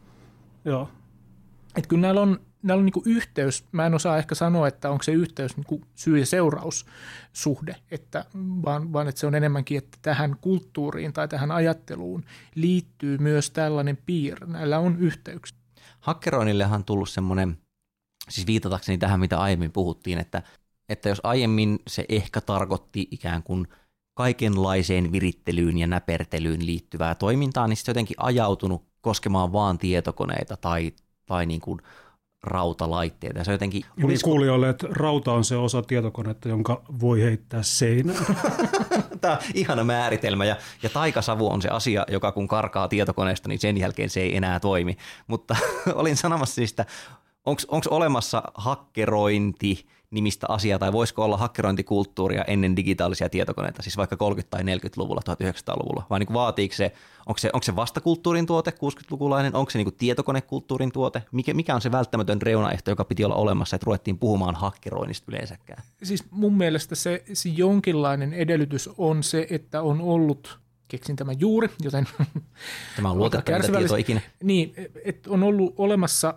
Joo. 0.65 0.89
Että 1.77 1.89
kyllä 1.89 2.01
näillä 2.01 2.21
on, 2.21 2.41
näillä 2.65 2.81
on 2.81 2.85
niinku 2.85 3.03
yhteys, 3.07 3.65
mä 3.73 3.87
en 3.87 3.95
osaa 3.95 4.19
ehkä 4.19 4.35
sanoa, 4.35 4.69
että 4.69 4.91
onko 4.91 5.03
se 5.03 5.13
yhteys 5.13 5.57
niinku 5.57 5.81
syy- 5.95 6.19
ja 6.19 6.27
seuraussuhde, 6.27 7.77
että, 7.91 8.25
vaan, 8.65 8.93
vaan 8.93 9.09
että 9.09 9.21
se 9.21 9.27
on 9.27 9.35
enemmänkin, 9.35 9.79
että 9.79 9.99
tähän 10.03 10.37
kulttuuriin 10.41 11.13
tai 11.13 11.29
tähän 11.29 11.51
ajatteluun 11.51 12.25
liittyy 12.55 13.19
myös 13.19 13.51
tällainen 13.51 13.99
piirre. 14.07 14.47
Näillä 14.47 14.79
on 14.79 14.97
yhteyksiä. 14.99 15.59
Hakkeroinnillehan 16.01 16.81
on 16.81 16.85
tullut 16.85 17.09
semmoinen, 17.09 17.59
siis 18.29 18.47
viitatakseni 18.47 18.99
tähän, 18.99 19.21
mitä 19.21 19.41
aiemmin 19.41 19.73
puhuttiin, 19.73 20.19
että, 20.19 20.43
että 20.89 21.09
jos 21.09 21.21
aiemmin 21.23 21.79
se 21.87 22.05
ehkä 22.09 22.41
tarkoitti 22.41 23.09
ikään 23.11 23.43
kuin 23.43 23.69
kaikenlaiseen 24.15 25.13
virittelyyn 25.13 25.79
ja 25.79 25.87
näpertelyyn 25.87 26.67
liittyvää 26.67 27.15
toimintaa, 27.15 27.69
niin 27.69 27.77
se 27.77 27.91
jotenkin 27.91 28.17
ajautunut 28.19 28.85
koskemaan 29.01 29.53
vaan 29.53 29.79
tietokoneita 29.79 30.57
tai, 30.57 30.93
tai 31.27 31.47
niin 31.47 31.61
kuin 31.61 31.81
rautalaitteita. 32.45 33.45
Se 33.45 33.53
jotenkin, 33.53 33.85
olisiko, 34.05 34.31
kuulijoille, 34.31 34.69
että 34.69 34.87
rauta 34.91 35.33
on 35.33 35.45
se 35.45 35.57
osa 35.57 35.83
tietokonetta, 35.83 36.49
jonka 36.49 36.83
voi 37.01 37.23
heittää 37.23 37.63
seinään. 37.63 38.27
tämä 39.21 39.35
on 39.35 39.41
ihana 39.55 39.85
määritelmä 39.85 40.45
ja, 40.45 40.57
ja 40.83 40.91
taikasavu 40.91 41.53
on 41.53 41.63
se 41.63 41.69
asia, 41.69 42.05
joka 42.09 42.33
kun 42.33 42.49
karkaa 42.49 42.89
tietokoneesta, 42.89 43.49
niin 43.49 43.59
sen 43.59 43.79
jälkeen 43.79 44.11
se 44.11 44.21
ei 44.21 44.37
enää 44.37 44.61
toimi. 44.61 44.97
Mutta 45.27 45.57
olin 45.95 46.17
sanomassa 46.17 46.55
siis, 46.55 46.71
että 46.71 46.87
onko 47.47 47.81
olemassa 47.91 48.43
hakkerointi 48.55 49.87
nimistä 50.15 50.47
asiaa, 50.49 50.79
tai 50.79 50.93
voisiko 50.93 51.25
olla 51.25 51.37
hakkerointikulttuuria 51.37 52.45
ennen 52.45 52.77
digitaalisia 52.77 53.29
tietokoneita, 53.29 53.83
siis 53.83 53.97
vaikka 53.97 54.17
30- 54.17 54.43
tai 54.51 54.63
40-luvulla, 54.63 55.21
1900-luvulla, 55.31 56.07
vai 56.11 56.19
niin 56.19 56.27
kuin 56.27 56.35
vaatiiko 56.35 56.75
se, 56.75 56.93
onko 57.27 57.39
se, 57.39 57.51
onko 57.53 57.65
se 57.65 57.77
vastakulttuurin 57.77 58.47
tuote, 58.47 58.71
60-lukulainen, 58.71 59.55
onko 59.55 59.71
se 59.71 59.79
niin 59.79 59.87
kuin 59.87 59.95
tietokonekulttuurin 59.95 60.93
tuote, 60.93 61.23
mikä, 61.33 61.55
mikä 61.55 61.75
on 61.75 61.81
se 61.81 61.93
välttämätön 61.93 62.43
reunaehto, 62.43 62.91
joka 62.91 63.05
piti 63.05 63.25
olla 63.25 63.35
olemassa, 63.35 63.77
että 63.77 63.85
ruvettiin 63.87 64.19
puhumaan 64.19 64.55
hakkeroinnista 64.55 65.25
yleensäkään? 65.29 65.83
Siis 66.03 66.25
mun 66.31 66.57
mielestä 66.57 66.95
se, 66.95 67.25
se 67.33 67.49
jonkinlainen 67.49 68.33
edellytys 68.33 68.91
on 68.99 69.23
se, 69.23 69.47
että 69.51 69.83
on 69.83 70.01
ollut 70.01 70.59
keksin 70.89 71.17
tämän 71.17 71.41
juuri, 71.41 71.69
joten... 71.83 72.07
Tämä 72.97 73.11
on 73.11 73.19
luotettava 73.19 73.79
tieto 73.79 73.97
ikinä. 73.97 74.21
Niin, 74.43 74.75
että 75.05 75.31
on 75.31 75.43
ollut 75.43 75.75
olemassa 75.77 76.35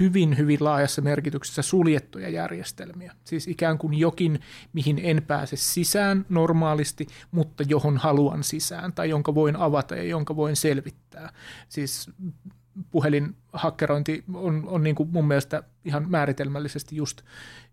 hyvin, 0.00 0.38
hyvin 0.38 0.58
laajassa 0.60 1.02
merkityksessä 1.02 1.62
suljettuja 1.62 2.28
järjestelmiä. 2.28 3.14
Siis 3.24 3.48
ikään 3.48 3.78
kuin 3.78 3.94
jokin, 3.94 4.40
mihin 4.72 5.00
en 5.02 5.22
pääse 5.26 5.56
sisään 5.56 6.26
normaalisti, 6.28 7.06
mutta 7.30 7.64
johon 7.68 7.96
haluan 7.96 8.44
sisään, 8.44 8.92
tai 8.92 9.10
jonka 9.10 9.34
voin 9.34 9.56
avata 9.56 9.96
ja 9.96 10.02
jonka 10.02 10.36
voin 10.36 10.56
selvittää. 10.56 11.32
Siis 11.68 12.10
puhelinhakkerointi 12.90 14.24
on, 14.34 14.64
on 14.66 14.82
niin 14.82 14.96
kuin 14.96 15.08
mun 15.12 15.28
mielestä 15.28 15.62
ihan 15.84 16.10
määritelmällisesti 16.10 16.96
just, 16.96 17.22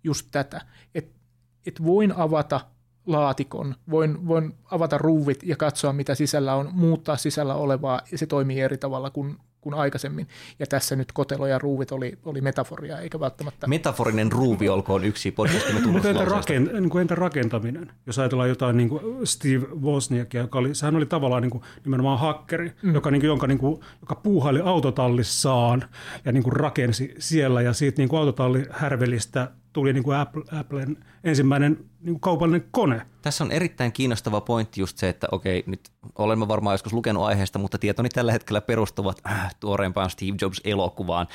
just 0.03 0.27
tätä, 0.32 0.62
että 0.96 1.20
et 1.65 1.84
voin 1.84 2.13
avata 2.15 2.62
laatikon, 3.05 3.75
voin, 3.89 4.27
voin 4.27 4.53
avata 4.72 4.98
ruuvit 4.98 5.43
ja 5.43 5.55
katsoa, 5.55 5.93
mitä 5.93 6.15
sisällä 6.15 6.55
on, 6.55 6.70
muuttaa 6.74 7.17
sisällä 7.17 7.55
olevaa, 7.55 8.01
ja 8.12 8.17
se 8.17 8.25
toimii 8.25 8.60
eri 8.60 8.77
tavalla 8.77 9.10
kuin, 9.10 9.38
kuin 9.63 9.75
aikaisemmin. 9.75 10.27
Ja 10.60 10.65
tässä 10.67 10.96
nyt 10.96 11.12
kotelo 11.12 11.48
ja 11.48 11.60
ruuvit 11.60 11.91
oli, 11.91 12.17
oli 12.25 12.41
metaforia, 12.41 13.00
eikä 13.00 13.20
välttämättä... 13.20 13.67
Metaforinen 13.67 14.32
ruuvi 14.32 14.70
olkoon 14.70 15.05
yksi 15.05 15.32
podcastimme 15.32 15.88
Mutta 15.88 16.10
entä, 16.10 16.25
rakent, 16.25 16.74
niin 16.74 16.89
kuin 16.89 17.01
entä 17.01 17.15
rakentaminen? 17.15 17.91
Jos 18.05 18.20
ajatellaan 18.20 18.50
jotain 18.50 18.77
niin 18.77 18.89
kuin 18.89 19.27
Steve 19.27 19.67
Wozniakia, 19.82 20.41
joka 20.41 20.60
oli, 20.60 20.75
sehän 20.75 20.96
oli 20.96 21.05
tavallaan 21.05 21.41
niin 21.41 21.51
kuin 21.51 21.63
nimenomaan 21.86 22.20
hakkeri, 22.20 22.72
mm. 22.82 22.93
joka, 22.93 23.12
niin 23.12 23.22
kuin, 23.22 23.27
jonka, 23.27 23.48
niin 23.48 23.58
kuin, 23.58 23.79
joka 24.01 24.15
puuhaili 24.15 24.62
autotallissaan 24.62 25.84
ja 26.25 26.32
niin 26.32 26.43
kuin 26.43 26.53
rakensi 26.53 27.15
siellä, 27.20 27.62
ja 27.62 27.74
siitä 27.74 28.01
niin 28.01 28.10
kuin 28.10 28.20
autotallihärvelistä 28.20 29.48
tuli 29.74 29.94
niin 29.94 30.03
kuin 30.03 30.18
Apple, 30.18 30.44
Applen 30.60 30.98
ensimmäinen 31.24 31.72
niin 31.74 32.13
kuin 32.13 32.20
kaupallinen 32.20 32.68
kone. 32.72 33.01
Tässä 33.22 33.44
on 33.44 33.51
erittäin 33.51 33.92
kiinnostava 33.92 34.42
pointti 34.42 34.82
just 34.82 34.98
se, 34.98 35.10
että 35.10 35.27
okei, 35.32 35.63
nyt 35.68 35.89
olemme 36.15 36.48
varmaan 36.48 36.74
joskus 36.74 36.94
lukenut 36.94 37.24
aiheesta, 37.24 37.60
mutta 37.60 37.77
tietoni 37.77 38.10
tällä 38.10 38.32
hetkellä 38.32 38.62
perustuvat 38.62 39.22
äh, 39.27 39.56
tuoreempaan 39.60 40.10
Steve 40.10 40.38
Jobs-elokuvaan. 40.42 41.27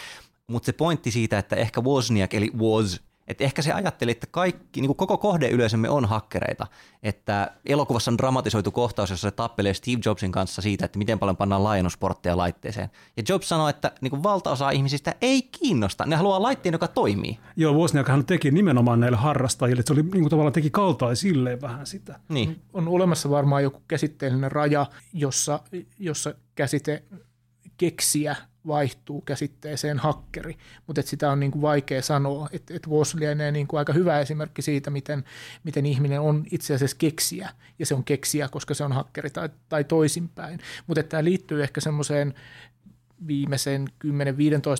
Mutta 0.46 0.66
se 0.66 0.72
pointti 0.72 1.10
siitä, 1.10 1.38
että 1.38 1.56
ehkä 1.56 1.80
Wozniak, 1.80 2.34
eli 2.34 2.50
Woz, 2.58 2.98
että 3.28 3.44
ehkä 3.44 3.62
se 3.62 3.72
ajatteli, 3.72 4.10
että 4.10 4.26
kaikki, 4.30 4.80
niin 4.80 4.88
kuin 4.88 4.96
koko 4.96 5.18
kohdeyleisömme 5.18 5.88
on 5.88 6.04
hakkereita. 6.04 6.66
Että 7.02 7.50
elokuvassa 7.66 8.10
on 8.10 8.18
dramatisoitu 8.18 8.70
kohtaus, 8.70 9.10
jossa 9.10 9.30
se 9.30 9.36
tappelee 9.36 9.74
Steve 9.74 10.00
Jobsin 10.04 10.32
kanssa 10.32 10.62
siitä, 10.62 10.84
että 10.84 10.98
miten 10.98 11.18
paljon 11.18 11.36
pannaan 11.36 11.64
laajennusportteja 11.64 12.36
laitteeseen. 12.36 12.90
Ja 13.16 13.22
Jobs 13.28 13.48
sanoi, 13.48 13.70
että 13.70 13.92
niin 14.00 14.10
kuin 14.10 14.22
valtaosa 14.22 14.70
ihmisistä 14.70 15.14
ei 15.20 15.42
kiinnosta. 15.42 16.06
Ne 16.06 16.16
haluaa 16.16 16.42
laitteen, 16.42 16.72
joka 16.72 16.88
toimii. 16.88 17.38
Joo, 17.56 17.74
Wozniakhan 17.74 18.24
teki 18.24 18.50
nimenomaan 18.50 19.00
näille 19.00 19.18
harrastajille. 19.18 19.80
Että 19.80 19.94
se 19.94 20.00
oli 20.00 20.02
niin 20.02 20.22
kuin 20.22 20.30
tavallaan 20.30 20.52
teki 20.52 20.70
kaltaisilleen 20.70 21.60
vähän 21.60 21.86
sitä. 21.86 22.20
Niin. 22.28 22.60
On 22.72 22.88
olemassa 22.88 23.30
varmaan 23.30 23.62
joku 23.62 23.82
käsitteellinen 23.88 24.52
raja, 24.52 24.86
jossa, 25.12 25.60
jossa 25.98 26.34
käsite 26.54 27.02
keksiä 27.78 28.36
vaihtuu 28.66 29.20
käsitteeseen 29.20 29.98
hakkeri, 29.98 30.58
mutta 30.86 31.02
sitä 31.02 31.30
on 31.30 31.40
niin 31.40 31.50
kuin 31.50 31.62
vaikea 31.62 32.02
sanoa, 32.02 32.48
että 32.52 32.74
et 32.74 32.88
Voss 32.88 33.14
lienee 33.14 33.52
niin 33.52 33.66
kuin 33.66 33.78
aika 33.78 33.92
hyvä 33.92 34.20
esimerkki 34.20 34.62
siitä, 34.62 34.90
miten, 34.90 35.24
miten 35.64 35.86
ihminen 35.86 36.20
on 36.20 36.44
itse 36.50 36.74
asiassa 36.74 36.96
keksiä, 36.96 37.50
ja 37.78 37.86
se 37.86 37.94
on 37.94 38.04
keksiä, 38.04 38.48
koska 38.48 38.74
se 38.74 38.84
on 38.84 38.92
hakkeri 38.92 39.30
tai, 39.30 39.48
tai 39.68 39.84
toisinpäin. 39.84 40.60
Mutta 40.86 41.02
tämä 41.02 41.24
liittyy 41.24 41.62
ehkä 41.62 41.80
semmoiseen 41.80 42.34
viimeisen 43.26 43.88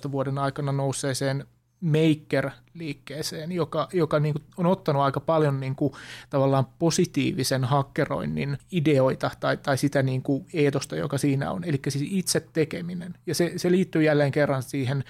10-15 0.08 0.12
vuoden 0.12 0.38
aikana 0.38 0.72
nousseeseen 0.72 1.44
maker-liikkeeseen, 1.80 3.52
joka, 3.52 3.88
joka 3.92 4.20
niin 4.20 4.34
kuin 4.34 4.44
on 4.56 4.66
ottanut 4.66 5.02
aika 5.02 5.20
paljon 5.20 5.60
niin 5.60 5.76
kuin 5.76 5.92
tavallaan 6.30 6.66
positiivisen 6.78 7.64
hakkeroinnin 7.64 8.58
ideoita 8.72 9.30
tai, 9.40 9.56
tai 9.56 9.78
sitä 9.78 10.02
niin 10.02 10.22
kuin 10.22 10.46
eetosta, 10.54 10.96
joka 10.96 11.18
siinä 11.18 11.50
on, 11.50 11.64
eli 11.64 11.80
siis 11.88 12.08
itse 12.10 12.40
tekeminen. 12.52 13.14
Ja 13.26 13.34
se, 13.34 13.52
se 13.56 13.70
liittyy 13.70 14.02
jälleen 14.02 14.32
kerran 14.32 14.62
siihen, 14.62 15.04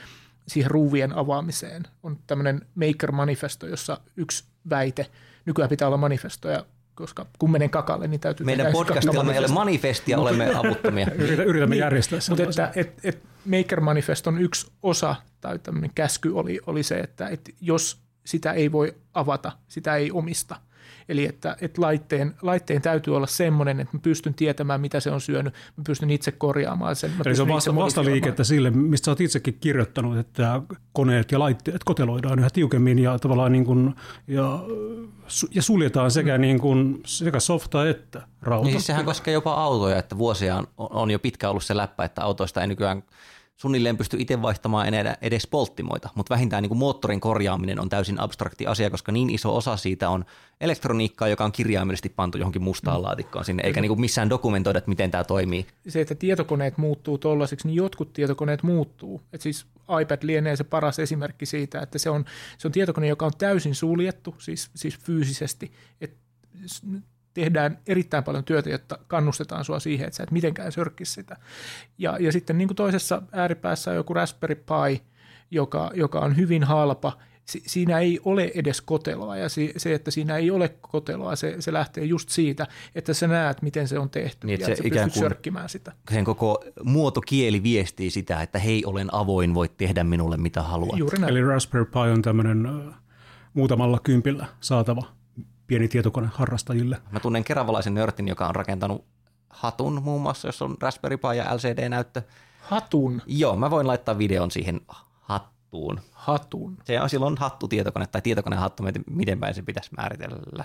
siihen 0.48 0.70
ruuvien 0.70 1.12
avaamiseen. 1.12 1.82
On 2.02 2.18
tämmöinen 2.26 2.66
maker-manifesto, 2.74 3.66
jossa 3.66 4.00
yksi 4.16 4.44
väite, 4.70 5.06
nykyään 5.44 5.68
pitää 5.68 5.88
olla 5.88 5.96
manifestoja, 5.96 6.64
koska 6.98 7.26
kun 7.38 7.50
menen 7.50 7.70
kakalle, 7.70 8.08
niin 8.08 8.20
täytyy 8.20 8.46
Meidän 8.46 8.72
podcastilla 8.72 9.32
ei 9.32 9.38
ole 9.38 9.48
manifestia, 9.48 10.18
olemme 10.18 10.54
avuttomia. 10.54 11.06
Yritämme 11.46 11.74
niin, 11.74 11.80
järjestää 11.80 12.20
sen. 12.20 12.32
Mutta 12.32 12.62
että, 12.62 12.72
et, 12.80 13.00
et 13.04 13.22
Maker 13.44 13.80
Manifeston 13.80 14.38
yksi 14.38 14.70
osa 14.82 15.16
tai 15.40 15.58
tämmöinen 15.58 15.90
käsky 15.94 16.30
oli, 16.30 16.60
oli 16.66 16.82
se, 16.82 16.98
että, 16.98 17.28
että 17.28 17.50
jos 17.60 18.02
sitä 18.26 18.52
ei 18.52 18.72
voi 18.72 18.94
avata, 19.14 19.52
sitä 19.68 19.96
ei 19.96 20.10
omista. 20.10 20.56
Eli 21.08 21.24
että, 21.24 21.56
että 21.60 21.82
laitteen, 21.82 22.34
laitteen 22.42 22.82
täytyy 22.82 23.16
olla 23.16 23.26
semmoinen, 23.26 23.80
että 23.80 23.96
mä 23.96 24.00
pystyn 24.00 24.34
tietämään, 24.34 24.80
mitä 24.80 25.00
se 25.00 25.10
on 25.10 25.20
syönyt, 25.20 25.54
mä 25.76 25.84
pystyn 25.86 26.10
itse 26.10 26.32
korjaamaan 26.32 26.96
sen. 26.96 27.12
Eli 27.26 27.36
se 27.36 27.42
on 27.42 27.48
vasta, 27.48 27.74
vastaliikettä 27.74 28.44
sille, 28.44 28.70
mistä 28.70 29.04
sä 29.04 29.10
oot 29.10 29.20
itsekin 29.20 29.58
kirjoittanut, 29.60 30.18
että 30.18 30.62
koneet 30.92 31.32
ja 31.32 31.38
laitteet 31.38 31.84
koteloidaan 31.84 32.38
yhä 32.38 32.50
tiukemmin 32.50 32.98
ja 32.98 33.18
tavallaan 33.18 33.52
niin 33.52 33.64
kuin, 33.64 33.94
ja, 34.26 34.60
ja 35.50 35.62
suljetaan 35.62 36.10
sekä, 36.10 36.38
mm. 36.38 36.40
niin 36.40 36.60
kuin, 36.60 37.00
sekä 37.06 37.40
softa 37.40 37.88
että 37.88 38.22
rauta. 38.42 38.64
Niin 38.64 38.74
siis 38.74 38.86
sehän 38.86 39.04
koskee 39.04 39.34
jopa 39.34 39.54
autoja, 39.54 39.98
että 39.98 40.18
vuosia 40.18 40.56
on, 40.56 40.66
on 40.76 41.10
jo 41.10 41.18
pitkä 41.18 41.50
ollut 41.50 41.64
se 41.64 41.76
läppä, 41.76 42.04
että 42.04 42.22
autoista 42.22 42.60
ei 42.60 42.66
nykyään– 42.66 43.02
suunnilleen 43.58 43.96
pysty 43.96 44.16
itse 44.20 44.42
vaihtamaan 44.42 44.88
edes 45.20 45.46
polttimoita, 45.46 46.08
mutta 46.14 46.34
vähintään 46.34 46.62
niin 46.62 46.68
kuin 46.68 46.78
moottorin 46.78 47.20
korjaaminen 47.20 47.80
on 47.80 47.88
täysin 47.88 48.20
abstrakti 48.20 48.66
asia, 48.66 48.90
koska 48.90 49.12
niin 49.12 49.30
iso 49.30 49.56
osa 49.56 49.76
siitä 49.76 50.10
on 50.10 50.24
elektroniikkaa, 50.60 51.28
joka 51.28 51.44
on 51.44 51.52
kirjaimellisesti 51.52 52.08
pantu 52.08 52.38
johonkin 52.38 52.62
mustaan 52.62 53.00
mm. 53.00 53.02
laatikkoon 53.02 53.44
sinne, 53.44 53.62
eikä 53.62 53.80
niin 53.80 53.88
kuin 53.88 54.00
missään 54.00 54.30
dokumentoida, 54.30 54.78
että 54.78 54.88
miten 54.88 55.10
tämä 55.10 55.24
toimii. 55.24 55.66
Se, 55.88 56.00
että 56.00 56.14
tietokoneet 56.14 56.78
muuttuu 56.78 57.18
tuollaisiksi, 57.18 57.68
niin 57.68 57.76
jotkut 57.76 58.12
tietokoneet 58.12 58.62
muuttuu. 58.62 59.22
Et 59.32 59.40
siis 59.40 59.66
iPad 60.02 60.18
lienee 60.22 60.56
se 60.56 60.64
paras 60.64 60.98
esimerkki 60.98 61.46
siitä, 61.46 61.80
että 61.80 61.98
se 61.98 62.10
on, 62.10 62.24
se 62.58 62.68
on 62.68 62.72
tietokone, 62.72 63.06
joka 63.06 63.26
on 63.26 63.32
täysin 63.38 63.74
suljettu, 63.74 64.34
siis, 64.38 64.70
siis 64.74 64.98
fyysisesti. 64.98 65.72
Et 66.00 66.16
tehdään 67.40 67.78
erittäin 67.86 68.24
paljon 68.24 68.44
työtä, 68.44 68.70
jotta 68.70 68.98
kannustetaan 69.06 69.64
sua 69.64 69.78
siihen, 69.78 70.06
että 70.06 70.16
sä 70.16 70.22
et 70.22 70.30
mitenkään 70.30 70.72
sörkkisi 70.72 71.12
sitä. 71.12 71.36
Ja, 71.98 72.16
ja 72.20 72.32
sitten 72.32 72.58
niin 72.58 72.68
kuin 72.68 72.76
toisessa 72.76 73.22
ääripäässä 73.32 73.90
on 73.90 73.96
joku 73.96 74.14
Raspberry 74.14 74.54
Pi, 74.54 75.02
joka, 75.50 75.90
joka 75.94 76.20
on 76.20 76.36
hyvin 76.36 76.64
halpa. 76.64 77.18
Si, 77.44 77.62
siinä 77.66 77.98
ei 77.98 78.20
ole 78.24 78.52
edes 78.54 78.80
koteloa 78.80 79.36
ja 79.36 79.48
si, 79.48 79.72
se, 79.76 79.94
että 79.94 80.10
siinä 80.10 80.36
ei 80.36 80.50
ole 80.50 80.68
koteloa, 80.80 81.36
se, 81.36 81.56
se 81.58 81.72
lähtee 81.72 82.04
just 82.04 82.28
siitä, 82.28 82.66
että 82.94 83.14
sä 83.14 83.26
näet, 83.28 83.62
miten 83.62 83.88
se 83.88 83.98
on 83.98 84.10
tehty 84.10 84.46
niin, 84.46 84.60
ja 84.60 84.66
että 84.66 84.82
se 84.82 84.88
ikään 84.88 85.10
kuin 85.10 85.20
sörkkimään 85.20 85.68
sitä. 85.68 85.92
Sen 86.10 86.24
koko 86.24 86.64
muotokieli 86.84 87.62
viestii 87.62 88.10
sitä, 88.10 88.42
että 88.42 88.58
hei, 88.58 88.82
olen 88.86 89.14
avoin, 89.14 89.54
voit 89.54 89.76
tehdä 89.76 90.04
minulle 90.04 90.36
mitä 90.36 90.62
haluat. 90.62 90.98
Juuri 90.98 91.18
näin. 91.18 91.30
Eli 91.30 91.44
Raspberry 91.44 91.84
Pi 91.84 91.98
on 91.98 92.22
tämmöinen 92.22 92.68
muutamalla 93.54 93.98
kympillä 94.02 94.46
saatava 94.60 95.17
pieni 95.68 95.88
tietokone 95.88 96.28
harrastajille. 96.32 97.02
Mä 97.10 97.20
tunnen 97.20 97.44
keravalaisen 97.44 97.94
nörtin, 97.94 98.28
joka 98.28 98.48
on 98.48 98.54
rakentanut 98.54 99.04
hatun 99.50 100.02
muun 100.02 100.22
muassa, 100.22 100.48
jos 100.48 100.62
on 100.62 100.76
Raspberry 100.80 101.16
Pi 101.16 101.36
ja 101.36 101.56
LCD-näyttö. 101.56 102.22
Hatun? 102.60 103.22
Joo, 103.26 103.56
mä 103.56 103.70
voin 103.70 103.86
laittaa 103.86 104.18
videon 104.18 104.50
siihen 104.50 104.80
hattuun. 105.20 106.00
Hatun? 106.12 106.76
Se 106.84 107.00
on 107.00 107.10
silloin 107.10 107.36
hattu-tietokone 107.38 108.06
tai 108.06 108.22
tietokonehattu, 108.22 108.82
miten 109.10 109.40
päin 109.40 109.54
se 109.54 109.62
pitäisi 109.62 109.90
määritellä. 109.96 110.64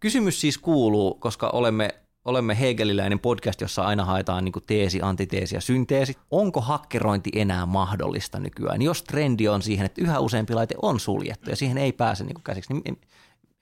Kysymys 0.00 0.40
siis 0.40 0.58
kuuluu, 0.58 1.14
koska 1.14 1.50
olemme 1.50 1.88
olemme 2.24 2.60
hegeliläinen 2.60 3.18
podcast, 3.18 3.60
jossa 3.60 3.82
aina 3.82 4.04
haetaan 4.04 4.44
niin 4.44 4.52
teesi, 4.66 5.00
antiteesi 5.02 5.54
ja 5.54 5.60
synteesi. 5.60 6.16
Onko 6.30 6.60
hakkerointi 6.60 7.30
enää 7.34 7.66
mahdollista 7.66 8.38
nykyään? 8.38 8.82
Jos 8.82 9.02
trendi 9.02 9.48
on 9.48 9.62
siihen, 9.62 9.86
että 9.86 10.02
yhä 10.02 10.18
useampi 10.18 10.54
laite 10.54 10.74
on 10.82 11.00
suljettu 11.00 11.50
ja 11.50 11.56
siihen 11.56 11.78
ei 11.78 11.92
pääse 11.92 12.24
niin 12.24 12.42
käsiksi, 12.44 12.74
niin 12.74 13.00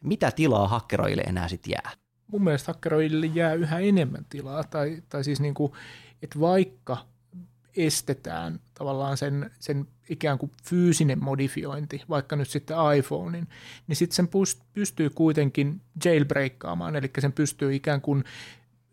mitä 0.02 0.30
tilaa 0.30 0.68
hakkeroille 0.68 1.22
enää 1.22 1.48
sitten 1.48 1.70
jää? 1.70 1.92
Mun 2.26 2.44
mielestä 2.44 2.72
hakkeroille 2.72 3.26
jää 3.26 3.54
yhä 3.54 3.78
enemmän 3.78 4.26
tilaa, 4.28 4.64
tai, 4.64 5.02
tai 5.08 5.24
siis 5.24 5.40
niin 5.40 5.54
kuin, 5.54 5.72
että 6.22 6.40
vaikka 6.40 6.96
estetään 7.76 8.60
tavallaan 8.74 9.16
sen, 9.16 9.50
sen 9.58 9.86
ikään 10.08 10.38
kuin 10.38 10.52
fyysinen 10.64 11.24
modifiointi, 11.24 12.02
vaikka 12.08 12.36
nyt 12.36 12.48
sitten 12.48 12.76
iPhonein, 12.98 13.48
niin 13.86 13.96
sitten 13.96 14.16
sen 14.16 14.28
pystyy 14.72 15.10
kuitenkin 15.10 15.80
jailbreakkaamaan, 16.04 16.96
eli 16.96 17.10
sen 17.18 17.32
pystyy 17.32 17.74
ikään 17.74 18.00
kuin 18.00 18.24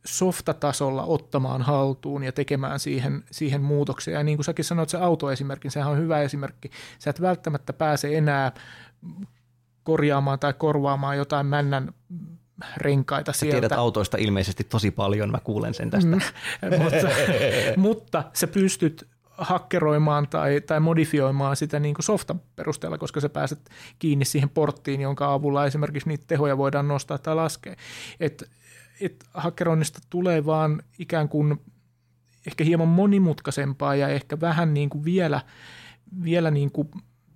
softatasolla 0.05 1.03
ottamaan 1.03 1.61
haltuun 1.61 2.23
ja 2.23 2.31
tekemään 2.31 2.79
siihen, 2.79 3.23
siihen 3.31 3.61
muutoksia. 3.61 4.13
Ja 4.13 4.23
niin 4.23 4.37
kuin 4.37 4.45
säkin 4.45 4.65
sanoit, 4.65 4.89
se 4.89 4.97
autoesimerkki, 4.97 5.69
sehän 5.69 5.91
on 5.91 5.97
hyvä 5.97 6.21
esimerkki. 6.21 6.69
Sä 6.99 7.09
et 7.09 7.21
välttämättä 7.21 7.73
pääse 7.73 8.17
enää 8.17 8.51
korjaamaan 9.85 10.39
tai 10.39 10.53
korvaamaan 10.53 11.17
jotain 11.17 11.45
männän 11.45 11.93
renkaita 12.77 13.33
Sä 13.33 13.39
sieltä. 13.39 13.55
tiedät 13.55 13.71
autoista 13.71 14.17
ilmeisesti 14.17 14.63
tosi 14.63 14.91
paljon, 14.91 15.31
mä 15.31 15.39
kuulen 15.43 15.73
sen 15.73 15.89
tästä. 15.89 16.15
Mm. 16.15 16.21
mutta, 16.83 17.07
mutta 17.77 18.23
sä 18.33 18.47
pystyt 18.47 19.07
hakkeroimaan 19.37 20.27
tai, 20.27 20.61
tai 20.61 20.79
modifioimaan 20.79 21.55
sitä 21.55 21.79
niin 21.79 21.95
kuin 21.95 22.03
softan 22.03 22.41
perusteella, 22.55 22.97
koska 22.97 23.19
sä 23.19 23.29
pääset 23.29 23.59
kiinni 23.99 24.25
siihen 24.25 24.49
porttiin, 24.49 25.01
jonka 25.01 25.33
avulla 25.33 25.65
esimerkiksi 25.65 26.09
niitä 26.09 26.23
tehoja 26.27 26.57
voidaan 26.57 26.87
nostaa 26.87 27.17
tai 27.17 27.35
laskea. 27.35 27.75
Et, 28.19 28.49
et 29.01 29.25
hakkeroinnista 29.33 29.99
tulee 30.09 30.45
vaan 30.45 30.81
ikään 30.99 31.29
kuin 31.29 31.61
ehkä 32.47 32.63
hieman 32.63 32.87
monimutkaisempaa 32.87 33.95
ja 33.95 34.07
ehkä 34.07 34.39
vähän 34.41 34.73
niin 34.73 34.89
kuin 34.89 35.05
vielä, 35.05 35.41
vielä 36.23 36.51
niin 36.51 36.71
kuin 36.71 36.89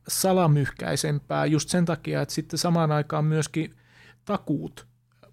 salamyhkäisempää 0.09 1.45
just 1.45 1.69
sen 1.69 1.85
takia, 1.85 2.21
että 2.21 2.33
sitten 2.33 2.59
samaan 2.59 2.91
aikaan 2.91 3.25
myöskin 3.25 3.75
takuut 4.25 4.87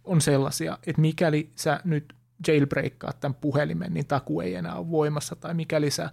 on 0.04 0.20
sellaisia, 0.20 0.78
että 0.86 1.00
mikäli 1.00 1.50
sä 1.56 1.80
nyt 1.84 2.14
jailbreakkaat 2.48 3.20
tämän 3.20 3.34
puhelimen, 3.34 3.94
niin 3.94 4.06
taku 4.06 4.40
ei 4.40 4.54
enää 4.54 4.74
ole 4.74 4.90
voimassa, 4.90 5.36
tai 5.36 5.54
mikäli 5.54 5.90
sä, 5.90 6.10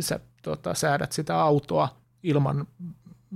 sä 0.00 0.20
tota, 0.42 0.74
säädät 0.74 1.12
sitä 1.12 1.40
autoa 1.40 1.96
ilman 2.22 2.66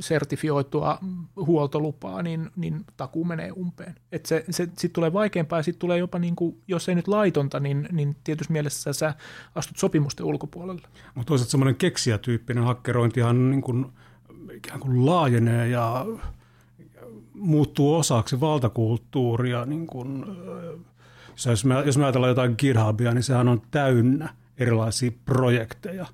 sertifioitua 0.00 0.98
huoltolupaa, 1.36 2.22
niin, 2.22 2.50
niin 2.56 2.84
takuu 2.96 3.24
menee 3.24 3.52
umpeen. 3.52 3.94
Et 4.12 4.26
se, 4.26 4.44
se, 4.50 4.64
sitten 4.64 4.90
tulee 4.90 5.12
vaikeampaa 5.12 5.58
ja 5.58 5.62
sitten 5.62 5.80
tulee 5.80 5.98
jopa, 5.98 6.18
niin 6.18 6.36
kuin, 6.36 6.62
jos 6.68 6.88
ei 6.88 6.94
nyt 6.94 7.08
laitonta, 7.08 7.60
niin, 7.60 7.88
niin 7.92 8.16
tietysti 8.24 8.52
mielessä 8.52 8.92
sä 8.92 9.14
astut 9.54 9.76
sopimusten 9.76 10.26
ulkopuolelle. 10.26 10.88
Mutta 11.14 11.28
toisaalta 11.28 11.50
semmoinen 11.50 11.76
keksijätyyppinen 11.76 12.64
hakkerointihan 12.64 13.50
niin 13.50 13.62
kuin, 13.62 13.86
ikään 14.56 14.80
kuin 14.80 15.06
laajenee 15.06 15.68
ja 15.68 16.06
muuttuu 17.34 17.94
osaksi 17.94 18.40
valtakulttuuria. 18.40 19.64
Niin 19.64 19.86
kuin, 19.86 20.24
jos, 21.46 21.64
me, 21.64 21.74
jos 21.86 21.98
me 21.98 22.04
ajatellaan 22.04 22.30
jotain 22.30 22.54
GitHubia, 22.58 23.14
niin 23.14 23.22
sehän 23.22 23.48
on 23.48 23.62
täynnä 23.70 24.34
erilaisia 24.58 25.10
projekteja, 25.24 26.06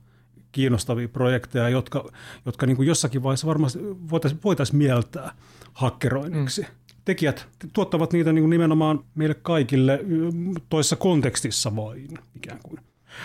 kiinnostavia 0.52 1.08
projekteja, 1.08 1.68
jotka, 1.68 2.11
jotka 2.46 2.66
niin 2.66 2.76
kuin 2.76 2.88
jossakin 2.88 3.22
vaiheessa 3.22 3.46
varmasti 3.46 3.78
voitaisiin 4.11 4.40
voitais 4.44 4.72
mieltää 4.72 5.32
hakkeroinniksi. 5.72 6.62
Mm. 6.62 6.68
Tekijät 7.04 7.49
tuottavat 7.72 8.12
niitä 8.12 8.32
niin 8.32 8.42
kuin 8.42 8.50
nimenomaan 8.50 9.04
meille 9.14 9.34
kaikille 9.34 10.00
toisessa 10.68 10.96
kontekstissa 10.96 11.76
vain 11.76 12.18
ikään 12.37 12.58
kuin. 12.62 12.78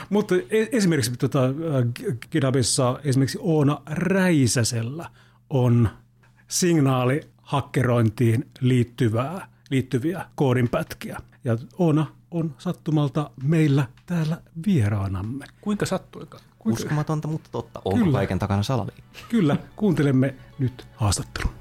Mutta 0.10 0.36
esimerkiksi 0.72 1.12
tuota, 1.18 1.40
GitHubissa 2.32 3.00
esimerkiksi 3.04 3.38
Oona 3.42 3.82
Räisäsellä 3.86 5.10
on 5.50 5.90
signaali 6.48 7.22
hakkerointiin 7.42 8.48
liittyvää, 8.60 9.48
liittyviä 9.70 10.26
koodinpätkiä. 10.36 11.18
Ja 11.44 11.58
Oona 11.78 12.06
on 12.32 12.56
sattumalta 12.58 13.30
meillä 13.44 13.88
täällä 14.06 14.42
vieraanamme. 14.68 15.46
Kuinka 15.62 15.86
sattuikaan? 15.86 16.44
Kuinka? 16.60 16.84
Uskomatonta, 16.84 17.28
mutta 17.28 17.50
totta. 17.52 17.82
Onko 17.86 18.00
Kyllä. 18.00 18.18
kaiken 18.18 18.40
takana 18.40 18.64
salaliitto? 18.64 19.20
Kyllä, 19.30 19.58
kuuntelemme 19.76 20.36
nyt 20.60 20.88
haastattelun. 20.96 21.57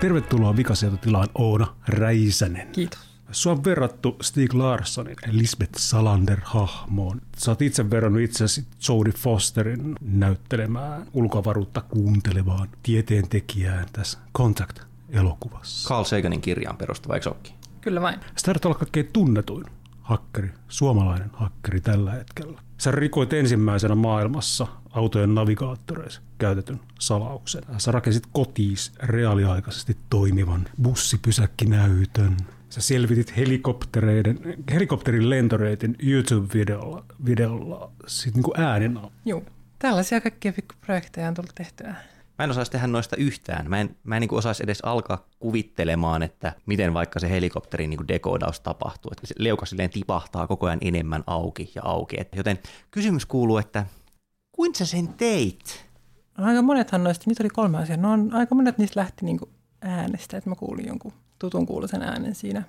Tervetuloa 0.00 0.56
Vikasietotilaan 0.56 1.28
Oona 1.34 1.76
Räisänen. 1.88 2.68
Kiitos. 2.68 2.98
Sua 3.30 3.52
on 3.52 3.64
verrattu 3.64 4.16
Stig 4.22 4.54
Larssonin 4.54 5.16
Lisbeth 5.26 5.78
Salander-hahmoon. 5.78 7.20
Sä 7.36 7.50
oot 7.50 7.62
itse 7.62 7.90
verrannut 7.90 8.22
itseäsi 8.22 8.64
Jodie 8.88 9.12
Fosterin 9.12 9.94
näyttelemään 10.00 11.06
ulkoavaruutta 11.12 11.80
kuuntelevaan 11.80 12.68
tieteentekijään 12.82 13.86
tässä 13.92 14.18
Contact-elokuvassa. 14.38 15.88
Carl 15.88 16.04
Saganin 16.04 16.40
kirjaan 16.40 16.76
perustuva, 16.76 17.14
eikö 17.14 17.34
Kyllä 17.80 18.00
vain. 18.00 18.20
Sä 18.20 18.44
taidat 18.44 18.64
olla 18.64 18.74
kaikkein 18.74 19.10
tunnetuin 19.12 19.64
hakkeri, 20.00 20.50
suomalainen 20.68 21.30
hakkeri 21.32 21.80
tällä 21.80 22.12
hetkellä. 22.12 22.60
Sä 22.78 22.90
rikoit 22.90 23.32
ensimmäisenä 23.32 23.94
maailmassa 23.94 24.66
autojen 24.90 25.34
navigaattoreissa 25.34 26.20
käytetyn 26.38 26.80
salauksen. 26.98 27.62
Sä 27.78 27.92
rakensit 27.92 28.22
kotiis 28.32 28.92
reaaliaikaisesti 29.02 29.96
toimivan 30.10 30.66
bussipysäkkinäytön. 30.82 32.36
Sä 32.68 32.80
selvitit 32.80 33.36
helikoptereiden, 33.36 34.38
helikopterin 34.72 35.30
lentoreitin 35.30 35.96
YouTube-videolla 36.02 37.04
videolla 37.24 37.92
sit 38.06 38.34
niin 38.34 38.42
kuin 38.42 38.60
äänenä. 38.60 39.00
Joo. 39.24 39.42
Tällaisia 39.78 40.20
kaikkia 40.20 40.52
pikkuprojekteja 40.52 41.28
on 41.28 41.34
tullut 41.34 41.54
tehtyä. 41.54 41.94
Mä 42.40 42.44
en 42.44 42.50
osaisi 42.50 42.70
tehdä 42.70 42.86
noista 42.86 43.16
yhtään. 43.16 43.70
Mä 43.70 43.80
en, 43.80 43.96
mä 44.04 44.16
en 44.16 44.20
niin 44.20 44.34
osaisi 44.34 44.62
edes 44.62 44.80
alkaa 44.82 45.26
kuvittelemaan, 45.38 46.22
että 46.22 46.52
miten 46.66 46.94
vaikka 46.94 47.20
se 47.20 47.30
helikopterin 47.30 47.90
niin 47.90 48.08
dekoodaus 48.08 48.60
tapahtuu. 48.60 49.10
Että 49.12 49.26
se 49.26 49.34
leuka 49.38 49.66
silleen 49.66 49.90
tipahtaa 49.90 50.46
koko 50.46 50.66
ajan 50.66 50.78
enemmän 50.82 51.24
auki 51.26 51.72
ja 51.74 51.82
auki. 51.84 52.16
Et 52.20 52.28
joten 52.36 52.58
kysymys 52.90 53.26
kuuluu, 53.26 53.58
että 53.58 53.86
kuinka 54.52 54.78
sä 54.78 54.86
sen 54.86 55.08
teit? 55.08 55.86
Aika 56.38 56.62
monethan 56.62 57.04
noista, 57.04 57.24
niitä 57.26 57.42
oli 57.42 57.50
kolme 57.50 57.78
asiaa. 57.78 57.96
No 57.96 58.12
on, 58.12 58.34
aika 58.34 58.54
monet 58.54 58.78
niistä 58.78 59.00
lähti 59.00 59.24
niin 59.24 59.40
äänestä, 59.80 60.36
että 60.36 60.50
mä 60.50 60.56
kuulin 60.56 60.86
jonkun 60.86 61.12
tutun 61.38 61.66
kuulosen 61.66 62.02
äänen 62.02 62.34
siinä 62.34 62.62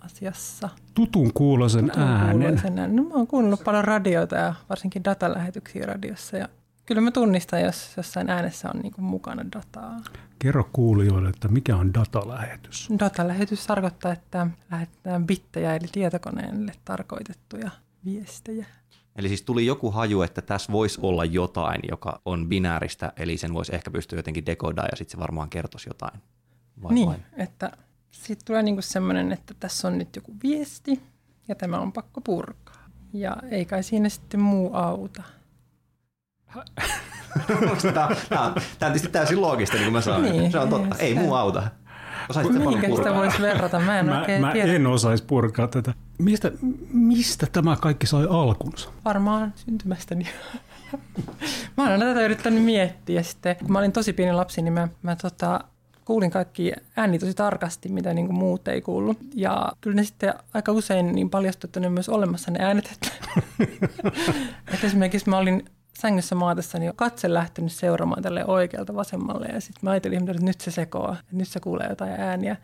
asiassa. 0.00 0.68
Tutun 0.94 1.32
kuulosen 1.32 1.86
tutun 1.86 2.02
äänen? 2.02 2.40
Kuulosen 2.40 2.78
äänen. 2.78 2.96
No, 2.96 3.02
mä 3.02 3.14
oon 3.14 3.26
kuunnellut 3.26 3.64
paljon 3.64 3.84
radioita 3.84 4.36
ja 4.36 4.54
varsinkin 4.68 5.04
datalähetyksiä 5.04 5.86
radiossa 5.86 6.36
ja 6.36 6.48
Kyllä 6.90 7.00
mä 7.00 7.10
tunnistan, 7.10 7.60
jos 7.60 7.96
jossain 7.96 8.30
äänessä 8.30 8.68
on 8.74 8.80
niin 8.80 8.92
mukana 8.96 9.44
dataa. 9.56 9.96
Kerro 10.38 10.68
kuulijoille, 10.72 11.28
että 11.28 11.48
mikä 11.48 11.76
on 11.76 11.94
datalähetys? 11.94 12.88
Datalähetys 12.98 13.66
tarkoittaa, 13.66 14.12
että 14.12 14.46
lähetetään 14.70 15.26
bittejä 15.26 15.76
eli 15.76 15.86
tietokoneelle 15.92 16.72
tarkoitettuja 16.84 17.70
viestejä. 18.04 18.66
Eli 19.16 19.28
siis 19.28 19.42
tuli 19.42 19.66
joku 19.66 19.90
haju, 19.90 20.22
että 20.22 20.42
tässä 20.42 20.72
voisi 20.72 21.00
olla 21.02 21.24
jotain, 21.24 21.80
joka 21.90 22.20
on 22.24 22.48
binääristä, 22.48 23.12
eli 23.16 23.36
sen 23.36 23.54
voisi 23.54 23.74
ehkä 23.74 23.90
pystyä 23.90 24.18
jotenkin 24.18 24.46
dekodaa 24.46 24.86
ja 24.90 24.96
sitten 24.96 25.12
se 25.12 25.20
varmaan 25.20 25.50
kertoisi 25.50 25.88
jotain. 25.88 26.20
Vai 26.82 26.94
niin, 26.94 27.08
vain? 27.08 27.24
että 27.36 27.72
sitten 28.10 28.46
tulee 28.46 28.62
niinku 28.62 28.82
semmoinen, 28.82 29.32
että 29.32 29.54
tässä 29.60 29.88
on 29.88 29.98
nyt 29.98 30.16
joku 30.16 30.34
viesti 30.42 31.02
ja 31.48 31.54
tämä 31.54 31.78
on 31.78 31.92
pakko 31.92 32.20
purkaa. 32.20 32.88
Ja 33.12 33.36
ei 33.50 33.64
kai 33.64 33.82
siinä 33.82 34.08
sitten 34.08 34.40
muu 34.40 34.74
auta. 34.74 35.22
Tämä, 37.94 38.06
on, 38.06 38.16
tämä, 38.28 38.42
on, 38.42 38.54
tietysti 38.78 39.08
täysin 39.08 39.40
loogista, 39.40 39.76
niin 39.76 39.84
kuin 39.84 39.92
mä 39.92 40.00
sanoin. 40.00 40.32
Niin, 40.32 40.52
se 40.52 40.58
on 40.58 40.68
totta. 40.68 40.96
Ei 40.98 41.14
muu 41.14 41.34
auta. 41.34 41.62
Mihinkä 42.58 42.96
sitä 42.96 43.14
voisi 43.14 43.42
verrata? 43.42 43.80
Mä 43.80 43.98
en 43.98 44.06
mä, 44.06 44.24
mä 44.40 44.52
tiedä. 44.52 44.72
en 44.72 44.86
osaisi 44.86 45.24
purkaa 45.24 45.68
tätä. 45.68 45.94
Mistä, 46.18 46.52
mistä 46.92 47.46
tämä 47.52 47.76
kaikki 47.76 48.06
sai 48.06 48.26
alkunsa? 48.30 48.90
Varmaan 49.04 49.52
syntymästäni. 49.56 50.28
mä 51.76 51.86
olen 51.86 52.00
tätä 52.00 52.24
yrittänyt 52.24 52.64
miettiä. 52.64 53.22
Sitten, 53.22 53.56
kun 53.56 53.72
mä 53.72 53.78
olin 53.78 53.92
tosi 53.92 54.12
pieni 54.12 54.32
lapsi, 54.32 54.62
niin 54.62 54.72
mä, 54.72 54.88
mä 55.02 55.16
tota, 55.16 55.60
kuulin 56.04 56.30
kaikki 56.30 56.72
ääni 56.96 57.18
tosi 57.18 57.34
tarkasti, 57.34 57.88
mitä 57.88 58.14
niin 58.14 58.26
kuin 58.26 58.38
muut 58.38 58.68
ei 58.68 58.80
kuullut. 58.80 59.18
Ja 59.34 59.72
kyllä 59.80 59.96
ne 59.96 60.04
sitten 60.04 60.34
aika 60.54 60.72
usein 60.72 61.12
niin 61.12 61.30
paljastui, 61.30 61.68
että 61.68 61.80
ne 61.80 61.86
on 61.86 61.92
myös 61.92 62.08
olemassa 62.08 62.50
ne 62.50 62.64
äänet. 62.64 62.90
Että, 62.92 63.10
että 64.74 64.86
esimerkiksi 64.86 65.30
mä 65.30 65.38
olin 65.38 65.64
sängyssä 66.00 66.34
maatessa, 66.34 66.78
niin 66.78 66.92
katse 66.96 67.34
lähtenyt 67.34 67.72
seuraamaan 67.72 68.22
tälle 68.22 68.44
oikealta 68.44 68.94
vasemmalle. 68.94 69.46
Ja 69.46 69.60
sitten 69.60 69.80
mä 69.82 69.90
ajattelin, 69.90 70.30
että 70.30 70.44
nyt 70.44 70.60
se 70.60 70.70
sekoaa, 70.70 71.16
että 71.20 71.36
nyt 71.36 71.48
se 71.48 71.60
kuulee 71.60 71.86
jotain 71.88 72.12
ääniä. 72.12 72.56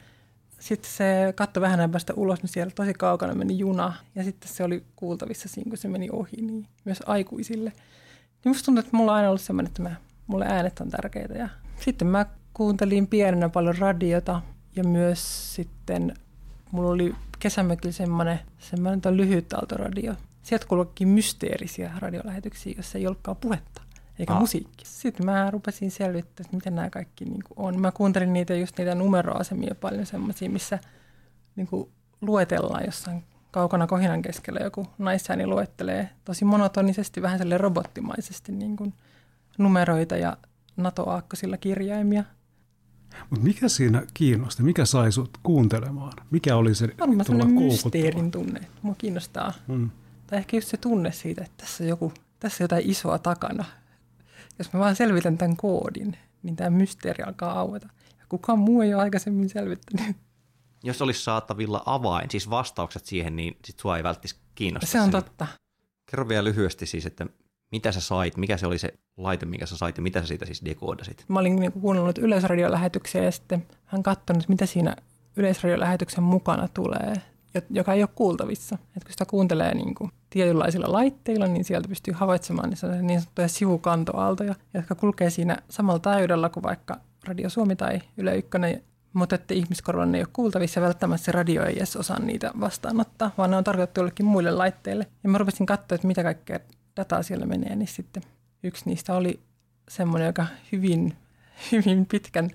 Sitten 0.58 0.90
se 0.90 1.32
katsoi 1.36 1.60
vähän 1.60 1.78
näin 1.78 1.90
päästä 1.90 2.14
ulos, 2.16 2.42
niin 2.42 2.50
siellä 2.50 2.72
tosi 2.74 2.94
kaukana 2.94 3.34
meni 3.34 3.58
juna. 3.58 3.92
Ja 4.14 4.24
sitten 4.24 4.50
se 4.50 4.64
oli 4.64 4.84
kuultavissa 4.96 5.48
siinä, 5.48 5.68
kun 5.68 5.78
se 5.78 5.88
meni 5.88 6.08
ohi, 6.12 6.36
niin 6.36 6.66
myös 6.84 7.02
aikuisille. 7.06 7.72
Niin 8.44 8.50
musta 8.50 8.64
tuntuu, 8.64 8.80
että 8.80 8.96
mulla 8.96 9.12
on 9.12 9.16
aina 9.16 9.28
ollut 9.28 9.40
semmoinen, 9.40 9.70
että 9.70 9.82
mä, 9.82 9.94
mulle 10.26 10.46
äänet 10.48 10.80
on 10.80 10.90
tärkeitä. 10.90 11.34
Ja 11.34 11.48
sitten 11.80 12.08
mä 12.08 12.26
kuuntelin 12.54 13.06
pienenä 13.06 13.48
paljon 13.48 13.78
radiota 13.78 14.42
ja 14.76 14.84
myös 14.84 15.54
sitten 15.54 16.14
mulla 16.70 16.90
oli 16.90 17.14
kesämökillä 17.38 17.92
semmoinen, 17.92 18.40
semmoinen 18.58 19.16
lyhyt 19.16 19.52
autoradio, 19.52 20.14
sieltä 20.46 20.66
kuuluukin 20.66 21.08
mysteerisiä 21.08 21.92
radiolähetyksiä, 21.98 22.72
joissa 22.76 22.98
ei 22.98 23.06
ollutkaan 23.06 23.36
puhetta 23.36 23.82
eikä 24.18 24.32
ah. 24.32 24.40
musiikki. 24.40 24.84
Sitten 24.86 25.26
mä 25.26 25.50
rupesin 25.50 25.90
selvittämään, 25.90 26.46
että 26.46 26.56
miten 26.56 26.74
nämä 26.74 26.90
kaikki 26.90 27.24
niin 27.24 27.42
kuin 27.48 27.66
on. 27.66 27.80
Mä 27.80 27.92
kuuntelin 27.92 28.32
niitä 28.32 28.54
just 28.54 28.78
niitä 28.78 28.94
numeroasemia 28.94 29.74
paljon 29.74 30.06
semmoisia, 30.06 30.50
missä 30.50 30.78
niin 31.56 31.66
kuin 31.66 31.90
luetellaan 32.20 32.84
jossain 32.86 33.24
kaukana 33.50 33.86
kohinan 33.86 34.22
keskellä 34.22 34.60
joku 34.60 34.86
naisääni 34.98 35.46
luettelee 35.46 36.08
tosi 36.24 36.44
monotonisesti, 36.44 37.22
vähän 37.22 37.38
sille 37.38 37.58
robottimaisesti 37.58 38.52
niin 38.52 38.76
kuin 38.76 38.94
numeroita 39.58 40.16
ja 40.16 40.36
NATO-aakkosilla 40.76 41.56
kirjaimia. 41.56 42.24
Mutta 43.30 43.44
mikä 43.44 43.68
siinä 43.68 44.02
kiinnosti? 44.14 44.62
Mikä 44.62 44.84
sai 44.84 45.12
sut 45.12 45.38
kuuntelemaan? 45.42 46.12
Mikä 46.30 46.56
oli 46.56 46.74
se 46.74 46.88
Varmaan 47.00 47.24
sellainen 47.24 47.56
koukuttava? 47.56 47.90
mysteerin 47.90 48.30
tunne, 48.30 48.60
että 48.60 48.78
mua 48.82 48.94
kiinnostaa. 48.98 49.52
Mm. 49.68 49.90
Tai 50.26 50.38
ehkä 50.38 50.56
just 50.56 50.68
se 50.68 50.76
tunne 50.76 51.12
siitä, 51.12 51.44
että 51.44 51.56
tässä 51.56 51.84
on, 51.84 51.88
joku, 51.88 52.12
tässä 52.40 52.64
on 52.64 52.64
jotain 52.64 52.90
isoa 52.90 53.18
takana. 53.18 53.64
Jos 54.58 54.72
mä 54.72 54.80
vaan 54.80 54.96
selvitän 54.96 55.38
tämän 55.38 55.56
koodin, 55.56 56.16
niin 56.42 56.56
tämä 56.56 56.70
mysteeri 56.70 57.24
alkaa 57.24 57.60
aueta. 57.60 57.88
Ja 58.18 58.24
kukaan 58.28 58.58
muu 58.58 58.82
ei 58.82 58.94
ole 58.94 59.02
aikaisemmin 59.02 59.48
selvittänyt. 59.48 60.16
Jos 60.84 61.02
olisi 61.02 61.22
saatavilla 61.24 61.82
avain, 61.86 62.30
siis 62.30 62.50
vastaukset 62.50 63.04
siihen, 63.04 63.36
niin 63.36 63.56
sit 63.64 63.78
sua 63.78 63.96
ei 63.96 64.02
välttis 64.02 64.40
kiinnosta. 64.54 64.86
Se 64.86 65.00
on 65.00 65.04
siinä. 65.04 65.22
totta. 65.22 65.46
Kerro 66.10 66.28
vielä 66.28 66.44
lyhyesti 66.44 66.86
siis, 66.86 67.06
että 67.06 67.26
mitä 67.72 67.92
sä 67.92 68.00
sait, 68.00 68.36
mikä 68.36 68.56
se 68.56 68.66
oli 68.66 68.78
se 68.78 68.94
laite, 69.16 69.46
minkä 69.46 69.66
sä 69.66 69.76
sait 69.76 69.96
ja 69.96 70.02
mitä 70.02 70.20
sä 70.20 70.26
siitä 70.26 70.46
siis 70.46 70.64
dekoodasit? 70.64 71.24
Mä 71.28 71.38
olin 71.38 71.56
niin 71.56 71.72
kuunnellut 71.72 72.18
yleisradiolähetyksiä 72.18 73.24
ja 73.24 73.32
sitten 73.32 73.66
hän 73.84 74.02
katsonut, 74.02 74.48
mitä 74.48 74.66
siinä 74.66 74.96
yleisradiolähetyksen 75.36 76.24
mukana 76.24 76.68
tulee, 76.68 77.22
jo- 77.54 77.62
joka 77.70 77.92
ei 77.92 78.02
ole 78.02 78.08
kuultavissa. 78.14 78.78
Et 78.96 79.04
kun 79.04 79.12
sitä 79.12 79.24
kuuntelee 79.24 79.74
niin 79.74 79.94
kuin 79.94 80.12
tietynlaisilla 80.30 80.92
laitteilla, 80.92 81.46
niin 81.46 81.64
sieltä 81.64 81.88
pystyy 81.88 82.14
havaitsemaan 82.14 82.70
niin 82.70 83.06
niin 83.06 83.20
sanottuja 83.20 83.48
sivukantoaaltoja, 83.48 84.54
jotka 84.74 84.94
kulkee 84.94 85.30
siinä 85.30 85.56
samalla 85.68 85.98
taajuudella 85.98 86.48
kuin 86.48 86.62
vaikka 86.62 87.00
Radio 87.24 87.50
Suomi 87.50 87.76
tai 87.76 88.00
Yle 88.16 88.36
Ykkönen, 88.36 88.82
mutta 89.12 89.34
että 89.34 89.54
ihmiskorvan 89.54 90.14
ei 90.14 90.20
ole 90.20 90.28
kuultavissa, 90.32 90.80
välttämättä 90.80 91.24
se 91.24 91.32
radio 91.32 91.64
ei 91.64 91.76
edes 91.76 91.96
osaa 91.96 92.18
niitä 92.18 92.50
vastaanottaa, 92.60 93.30
vaan 93.38 93.50
ne 93.50 93.56
on 93.56 93.64
tarkoitettu 93.64 94.00
jollekin 94.00 94.26
muille 94.26 94.50
laitteille. 94.50 95.06
Ja 95.22 95.28
mä 95.28 95.38
rupesin 95.38 95.66
katsoa, 95.66 95.94
että 95.94 96.06
mitä 96.06 96.22
kaikkea 96.22 96.58
dataa 96.96 97.22
siellä 97.22 97.46
menee, 97.46 97.76
niin 97.76 97.88
sitten 97.88 98.22
yksi 98.62 98.82
niistä 98.86 99.14
oli 99.14 99.40
semmoinen, 99.88 100.26
joka 100.26 100.46
hyvin, 100.72 101.16
hyvin 101.72 102.06
pitkän 102.06 102.50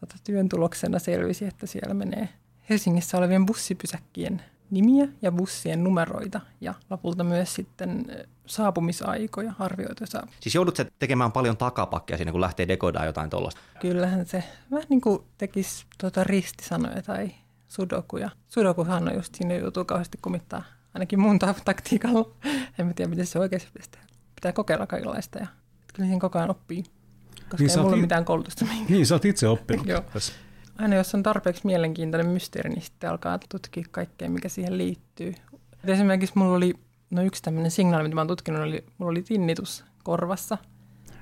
tota, 0.00 0.14
työn 0.24 0.48
tuloksena 0.48 0.98
selvisi, 0.98 1.44
että 1.44 1.66
siellä 1.66 1.94
menee 1.94 2.28
Helsingissä 2.70 3.18
olevien 3.18 3.46
bussipysäkkien 3.46 4.42
nimiä 4.70 5.08
ja 5.22 5.32
bussien 5.32 5.84
numeroita 5.84 6.40
ja 6.60 6.74
lopulta 6.90 7.24
myös 7.24 7.54
sitten 7.54 8.06
saapumisaikoja, 8.46 9.52
arvioituja 9.58 10.22
Siis 10.40 10.54
joudut 10.54 10.76
sä 10.76 10.86
tekemään 10.98 11.32
paljon 11.32 11.56
takapakkia 11.56 12.16
siinä, 12.16 12.32
kun 12.32 12.40
lähtee 12.40 12.68
dekodaa 12.68 13.04
jotain 13.04 13.30
tuollaista. 13.30 13.60
Kyllähän 13.80 14.26
se 14.26 14.44
vähän 14.70 14.86
niin 14.88 15.00
kuin 15.00 15.22
tekisi 15.38 15.86
tuota 16.00 16.24
ristisanoja 16.24 17.02
tai 17.02 17.30
sudokuja. 17.68 18.30
Sudokuhan 18.48 19.08
on 19.08 19.14
just 19.14 19.34
siinä 19.34 19.54
joutuu 19.54 19.84
kauheasti 19.84 20.18
kumittaa, 20.22 20.62
ainakin 20.94 21.20
mun 21.20 21.38
ta- 21.38 21.54
taktiikalla. 21.64 22.30
En 22.78 22.86
mä 22.86 22.92
tiedä, 22.92 23.08
miten 23.10 23.26
se 23.26 23.38
oikeasti 23.38 23.68
pitäisi 23.72 23.90
tehdä. 23.90 24.06
Pitää 24.34 24.52
kokeilla 24.52 24.86
kaikenlaista 24.86 25.38
ja 25.38 25.46
kyllä 25.94 26.06
siinä 26.06 26.20
koko 26.20 26.38
ajan 26.38 26.50
oppii. 26.50 26.82
Koska 27.50 27.56
Niin 27.58 27.70
ei 27.70 27.76
mulla 27.76 27.90
i- 27.90 27.94
ole 27.94 28.00
mitään 28.00 28.24
koulutusta 28.24 28.64
mihinkään. 28.64 28.92
Niin, 28.92 29.06
sä 29.06 29.14
oot 29.14 29.24
itse 29.24 29.48
oppinut 29.48 29.86
Joo. 29.92 30.00
tässä. 30.00 30.32
Aina 30.78 30.96
jos 30.96 31.14
on 31.14 31.22
tarpeeksi 31.22 31.66
mielenkiintoinen 31.66 32.30
mysteeri, 32.30 32.70
niin 32.70 32.82
sitten 32.82 33.10
alkaa 33.10 33.38
tutkia 33.48 33.84
kaikkea, 33.90 34.30
mikä 34.30 34.48
siihen 34.48 34.78
liittyy. 34.78 35.34
Et 35.84 35.88
esimerkiksi 35.88 36.38
mulla 36.38 36.56
oli, 36.56 36.74
no 37.10 37.22
yksi 37.22 37.42
tämmöinen 37.42 37.70
signaali, 37.70 38.02
mitä 38.02 38.14
mä 38.14 38.20
oon 38.20 38.28
tutkinut, 38.28 38.62
oli, 38.62 38.84
mulla 38.98 39.10
oli 39.10 39.22
tinnitus 39.22 39.84
korvassa. 40.04 40.58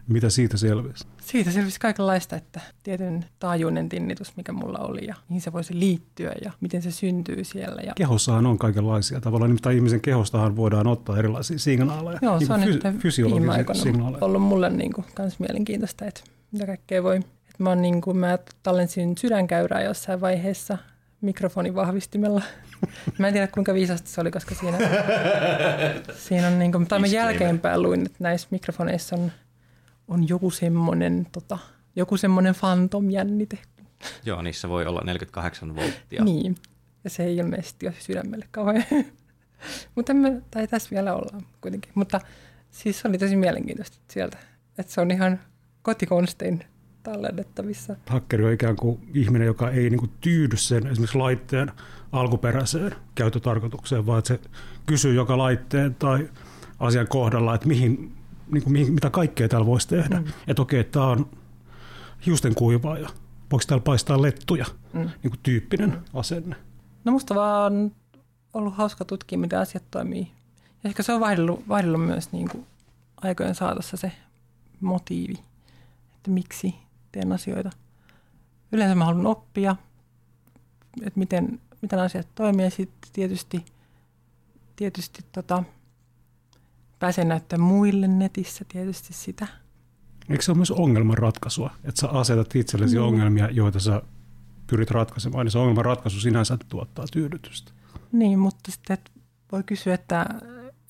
Mitä 0.09 0.31
siitä 0.31 0.57
selvisi? 0.57 1.07
Siitä 1.21 1.51
selvisi 1.51 1.81
kaikenlaista, 1.81 2.37
että 2.37 2.61
tietyn 2.83 3.25
taajuinen 3.39 3.89
tinnitus, 3.89 4.37
mikä 4.37 4.53
mulla 4.53 4.79
oli 4.79 5.07
ja 5.07 5.15
mihin 5.29 5.41
se 5.41 5.53
voisi 5.53 5.79
liittyä 5.79 6.33
ja 6.45 6.53
miten 6.61 6.83
se 6.83 6.91
syntyy 6.91 7.45
siellä. 7.45 7.83
Ja 7.83 7.93
Kehossahan 7.97 8.47
on 8.47 8.59
kaikenlaisia 8.59 9.21
tavalla. 9.21 9.47
Nimittäin 9.47 9.77
ihmisen 9.77 10.01
kehostahan 10.01 10.57
voidaan 10.57 10.87
ottaa 10.87 11.19
erilaisia 11.19 11.59
signaaleja. 11.59 12.19
Joo, 12.23 12.39
niin 12.39 12.47
se 12.47 12.53
on 12.53 12.61
kuin 12.61 12.81
nyt 12.85 13.01
fysiologisia 13.03 13.75
signaaleja. 13.75 14.25
ollut 14.25 14.43
mulle 14.43 14.71
niin 14.71 14.93
kuin, 14.93 15.05
kans 15.15 15.39
mielenkiintoista, 15.39 16.05
että 16.05 16.21
mitä 16.53 16.67
kaikkea 16.67 17.03
voi. 17.03 17.21
Et 17.57 17.61
mä, 17.61 17.75
niin 17.75 18.01
kuin, 18.01 18.17
mä 18.17 18.39
tallensin 18.63 19.19
sydänkäyrää 19.19 19.83
jossain 19.83 20.21
vaiheessa 20.21 20.79
mikrofonivahvistimella. 21.21 22.43
Mä 23.19 23.27
en 23.27 23.33
tiedä 23.33 23.47
kuinka 23.47 23.75
viisasta 23.75 24.09
se 24.11 24.21
oli, 24.21 24.31
koska 24.31 24.55
siinä, 24.55 24.79
siinä 26.15 26.47
on 26.47 26.59
niin 26.59 26.73
kuin, 26.73 26.87
tai 26.87 26.99
mä 26.99 27.07
jälkeenpäin 27.07 27.83
luin, 27.83 28.07
että 28.07 28.19
näissä 28.21 28.49
mikrofoneissa 28.51 29.17
on, 29.17 29.33
on 30.09 30.29
joku 30.29 30.51
semmoinen 30.51 31.27
tota, 31.33 31.59
joku 31.97 32.17
semmoinen 32.17 32.55
fantom-jännite. 32.55 33.59
Joo, 34.25 34.43
niissä 34.43 34.69
voi 34.69 34.87
olla 34.87 35.01
48 35.05 35.77
volttia. 35.77 36.25
Niin. 36.25 36.57
Ja 37.05 37.11
se 37.11 37.25
ei 37.25 37.37
ilmeisesti 37.37 37.87
ole 37.87 37.95
sydämelle 37.99 38.47
kauhean. 38.51 38.85
Mutta 39.95 40.15
me, 40.15 40.43
tai 40.51 40.67
tässä 40.67 40.91
vielä 40.91 41.15
ollaan 41.15 41.47
kuitenkin. 41.61 41.93
Mutta 41.95 42.21
siis 42.71 43.01
se 43.01 43.09
oli 43.09 43.19
tosi 43.19 43.37
mielenkiintoista 43.37 43.97
sieltä, 44.11 44.39
että 44.79 44.93
se 44.93 45.01
on 45.01 45.11
ihan 45.11 45.41
kotikonstein 45.83 46.65
tallennettavissa. 47.07 47.97
Hakkeri 48.07 48.45
on 48.45 48.53
ikään 48.53 48.77
kuin 48.77 49.09
ihminen, 49.15 49.47
joka 49.47 49.71
ei 49.71 49.91
niin 49.91 49.99
kuin 49.99 50.11
tyydy 50.21 50.57
sen 50.57 50.87
esimerkiksi 50.87 51.19
laitteen 51.19 51.73
alkuperäiseen 52.13 52.95
käyttötarkoitukseen, 53.15 54.07
vaan 54.07 54.19
että 54.19 54.29
se 54.29 54.41
kysyy 54.87 55.15
joka 55.15 55.39
laitteen 55.39 55.95
tai 55.95 56.29
asian 56.79 57.09
kohdalla, 57.09 57.55
että 57.55 57.69
mihin, 57.69 58.13
niin 58.53 58.63
kuin, 58.63 58.73
mihin, 58.73 58.95
mitä 58.95 59.11
kaikkea 59.11 59.49
täällä 59.49 59.67
voisi 59.67 59.89
tehdä. 59.89 60.21
Mm. 60.21 60.27
Että 60.47 60.63
okei, 60.63 60.85
tämä 60.85 61.07
on 61.07 61.27
hiusten 62.27 62.55
kuivaaja. 62.55 63.09
Voiko 63.53 63.65
täällä 63.67 63.83
paistaa 63.85 64.23
lettuja? 64.23 64.65
Mm. 64.93 65.01
Niin 65.01 65.31
kuin 65.31 65.41
tyyppinen 65.43 65.91
mm. 65.91 66.03
asenne. 66.15 66.57
No 67.05 67.13
musta 67.13 67.35
vaan 67.35 67.73
on 67.73 67.93
ollut 68.53 68.75
hauska 68.75 69.05
tutkia, 69.05 69.39
miten 69.39 69.59
asiat 69.59 69.85
toimii. 69.91 70.31
Ja 70.85 70.89
ehkä 70.89 71.03
se 71.03 71.13
on 71.13 71.21
vaihdellut, 71.21 71.69
vaihdellut 71.69 72.07
myös 72.07 72.33
niin 72.33 72.49
kuin 72.49 72.67
aikojen 73.17 73.55
saatossa 73.55 73.97
se 73.97 74.13
motiivi, 74.81 75.39
että 76.17 76.31
miksi 76.31 76.75
teen 77.17 77.33
asioita. 77.33 77.71
Yleensä 78.73 78.95
mä 78.95 79.05
haluan 79.05 79.27
oppia, 79.27 79.77
että 81.03 81.19
miten, 81.19 81.61
miten 81.83 81.99
asiat 81.99 82.29
toimii 82.35 82.65
ja 82.65 82.71
sitten 82.71 83.11
tietysti, 83.13 83.65
tietysti 84.77 85.25
tota, 85.33 85.65
pääsen 86.99 87.29
näyttämään 87.29 87.69
muille 87.69 88.09
netissä 88.09 88.65
tietysti 88.69 89.13
sitä. 89.13 89.47
Eikö 90.31 90.43
se 90.43 90.51
ole 90.51 90.57
myös 90.57 90.71
ongelmanratkaisua, 90.71 91.71
että 91.85 92.01
sä 92.01 92.09
asetat 92.09 92.57
itsellesi 92.57 92.97
Niin. 92.97 93.05
ongelmia, 93.05 93.51
joita 93.51 93.81
sä 93.81 94.03
pyrit 94.67 94.91
ratkaisemaan, 94.91 95.47
niin 95.47 95.53
se 95.53 95.59
ongelmanratkaisu 95.59 96.21
sinänsä 96.21 96.59
tuottaa 96.69 97.05
tyydytystä. 97.13 97.73
Niin, 98.13 98.39
mutta 98.39 98.73
sitten 98.73 98.99
voi 99.53 99.63
kysyä, 99.63 99.95
että, 99.95 100.27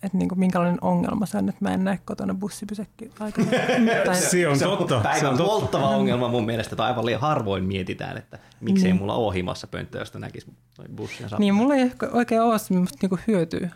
että 0.02 0.18
niin 0.18 0.28
kuin 0.28 0.38
minkälainen 0.38 0.78
ongelma 0.80 1.26
se 1.26 1.38
on, 1.38 1.48
että 1.48 1.64
mä 1.64 1.74
en 1.74 1.84
näe 1.84 1.98
kotona 2.04 2.34
bussipysäkki 2.34 3.10
aikana. 3.20 3.46
tai, 4.06 4.16
Se 4.16 4.48
on 4.48 4.58
totta. 4.58 4.96
Se 4.96 5.02
Päivän 5.02 5.30
on 5.30 5.36
polttava 5.38 5.88
ongelma 5.88 6.28
mun 6.28 6.46
mielestä, 6.46 6.74
että 6.74 6.84
aivan 6.84 7.06
liian 7.06 7.20
harvoin 7.20 7.64
mietitään, 7.64 8.16
että 8.16 8.38
miksei 8.60 8.92
Niin. 8.92 8.96
mulla 8.96 9.14
ole 9.14 9.34
himassa 9.34 9.66
pönttö, 9.66 9.98
josta 9.98 10.18
näkisi 10.18 10.46
toi 10.76 10.86
bussin 10.96 11.26
niin, 11.38 11.54
mulla 11.54 11.74
ei 11.74 11.80
ehkä 11.82 12.08
oikein 12.12 12.42
ole 12.42 12.58
semmoista 12.58 12.98
niin 13.02 13.20
hyötyä. 13.26 13.70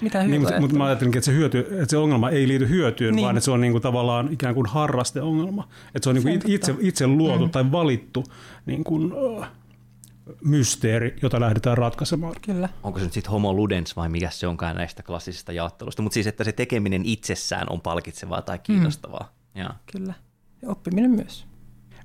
Mitä 0.00 0.18
Niin, 0.18 0.30
hyötyä? 0.30 0.40
mutta, 0.40 0.60
mutta 0.60 0.76
mä 0.76 0.84
ajattelinkin, 0.84 1.18
että 1.18 1.26
se, 1.26 1.32
hyöty, 1.32 1.58
että 1.58 1.86
se 1.88 1.96
ongelma 1.96 2.30
ei 2.30 2.48
liity 2.48 2.68
hyötyyn, 2.68 3.08
niin. 3.08 3.16
Niin. 3.16 3.24
vaan 3.24 3.36
että 3.36 3.44
se 3.44 3.50
on 3.50 3.60
niin 3.60 3.72
kuin 3.72 3.82
tavallaan 3.82 4.32
ikään 4.32 4.54
kuin 4.54 4.66
harrasteongelma. 4.66 5.68
Että 5.94 6.04
se 6.04 6.08
on, 6.10 6.16
niin 6.16 6.28
on 6.28 6.40
itse, 6.46 6.74
itse 6.80 7.06
luotu 7.06 7.44
mm. 7.44 7.50
tai 7.50 7.72
valittu 7.72 8.24
niin 8.66 8.84
kuin, 8.84 9.12
mysteeri, 10.44 11.16
jota 11.22 11.40
lähdetään 11.40 11.78
ratkaisemaan. 11.78 12.34
Kyllä. 12.42 12.68
Onko 12.82 12.98
se 12.98 13.04
nyt 13.04 13.12
sitten 13.12 13.32
homo 13.32 13.54
ludens 13.54 13.96
vai 13.96 14.08
mikä 14.08 14.30
se 14.30 14.46
onkaan 14.46 14.76
näistä 14.76 15.02
klassisista 15.02 15.52
jaottelusta, 15.52 16.02
mutta 16.02 16.14
siis 16.14 16.26
että 16.26 16.44
se 16.44 16.52
tekeminen 16.52 17.02
itsessään 17.04 17.66
on 17.70 17.80
palkitsevaa 17.80 18.42
tai 18.42 18.58
kiinnostavaa. 18.58 19.32
Mm. 19.54 19.60
Ja. 19.60 19.74
Kyllä. 19.92 20.14
Ja 20.62 20.68
oppiminen 20.70 21.10
myös. 21.10 21.46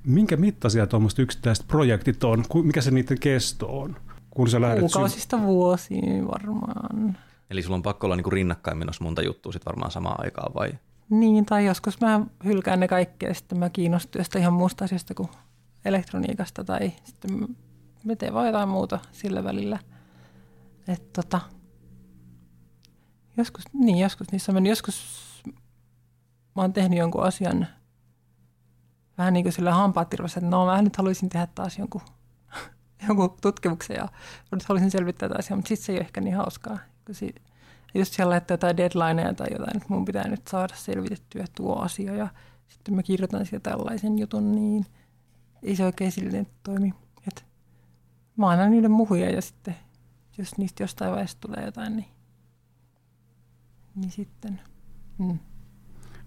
Minkä 0.04 0.38
mittaisia 0.38 0.88
tuommoiset 0.88 1.20
yksittäiset 1.20 1.68
projektit 1.68 2.24
on? 2.24 2.44
Mikä 2.64 2.82
se 2.82 2.92
niiden 2.92 3.20
kesto 3.20 3.80
on? 3.80 3.96
Kun 4.30 4.50
sä 4.50 4.62
lähdet 4.62 4.78
sy- 4.78 4.82
Kuukausista 4.82 5.42
vuosiin 5.42 6.28
varmaan. 6.28 7.18
Eli 7.50 7.64
sulla 7.64 7.76
on 7.76 7.84
pakko 7.84 8.08
olla 8.08 8.16
niinku 8.16 8.30
rinnakkain 8.30 8.78
menossa 8.78 9.04
monta 9.04 9.22
juttua 9.22 9.52
sit 9.52 9.66
varmaan 9.66 9.92
samaan 9.92 10.24
aikaan 10.24 10.54
vai? 10.54 10.74
Niin, 11.10 11.46
tai 11.46 11.66
joskus 11.66 12.02
mä 12.02 12.22
hylkään 12.46 12.80
ne 12.80 12.88
kaikki 12.88 13.26
ja 13.26 13.34
sitten 13.34 13.58
mä 13.58 13.70
kiinnostun 13.70 14.20
jostain 14.20 14.42
ihan 14.42 14.54
muusta 14.54 14.86
asiasta 14.86 15.14
kuin 15.14 15.30
elektroniikasta 15.86 16.64
tai 16.64 16.92
sitten 17.04 17.48
mä 18.04 18.16
teen 18.16 18.34
vaan 18.34 18.48
jotain 18.48 18.70
muuta 18.70 19.00
sillä 19.12 19.44
välillä. 19.44 19.80
Et 20.88 21.14
tota, 21.14 21.42
joskus, 23.38 23.64
niin 23.74 23.98
joskus 23.98 24.32
niissä 24.32 24.52
on 24.52 24.54
mennyt, 24.54 24.70
joskus 24.70 25.24
mä 26.56 26.62
oon 26.62 26.74
tehnyt 26.74 27.00
jonkun 27.00 27.24
asian 27.24 27.68
vähän 29.18 29.34
niin 29.34 29.44
kuin 29.44 29.54
sillä 29.54 29.74
hampaat 29.74 30.10
tirvassa, 30.10 30.40
että 30.40 30.50
no 30.50 30.66
mä 30.66 30.82
nyt 30.82 30.96
haluaisin 30.96 31.30
tehdä 31.30 31.48
taas 31.56 31.78
jonkun, 31.78 32.02
jonkun 33.08 33.38
tutkimuksen 33.42 33.96
ja 33.96 34.08
nyt 34.52 34.64
haluaisin 34.64 34.92
selvittää 34.92 35.30
tätä 35.30 35.40
asiaa, 35.40 35.58
mutta 35.58 35.70
sitten 35.70 35.86
se 35.86 35.92
ei 35.92 35.98
ole 35.98 36.06
ehkä 36.06 36.22
niin 36.22 36.36
hauskaa. 36.36 36.78
Just 37.96 38.14
siellä 38.14 38.32
laittaa 38.32 38.54
jotain 38.54 38.78
deadlineja 38.78 39.34
tai 39.34 39.48
jotain, 39.52 39.78
että 39.78 39.90
mun 39.90 40.06
pitää 40.06 40.28
nyt 40.28 40.48
saada 40.48 40.76
selvitettyä 40.76 41.46
tuo 41.56 41.76
asia 41.76 42.16
ja 42.16 42.28
sitten 42.68 42.94
mä 42.96 43.04
kirjoitan 43.04 43.46
siitä 43.46 43.70
tällaisen 43.70 44.20
jutun, 44.20 44.56
niin 44.56 44.86
ei 45.64 45.76
se 45.76 45.86
oikein 45.86 46.12
silleen 46.12 46.48
toimi. 46.64 46.94
Mä 48.38 48.50
annan 48.50 48.72
niille 48.72 48.88
muhuja 48.88 49.30
ja 49.30 49.42
sitten 49.42 49.76
jos 50.38 50.58
niistä 50.58 50.84
jostain 50.84 51.12
vaiheessa 51.12 51.38
tulee 51.40 51.66
jotain, 51.66 51.96
niin, 51.96 52.08
niin 53.96 54.12
sitten. 54.12 54.62
Mm. 55.18 55.40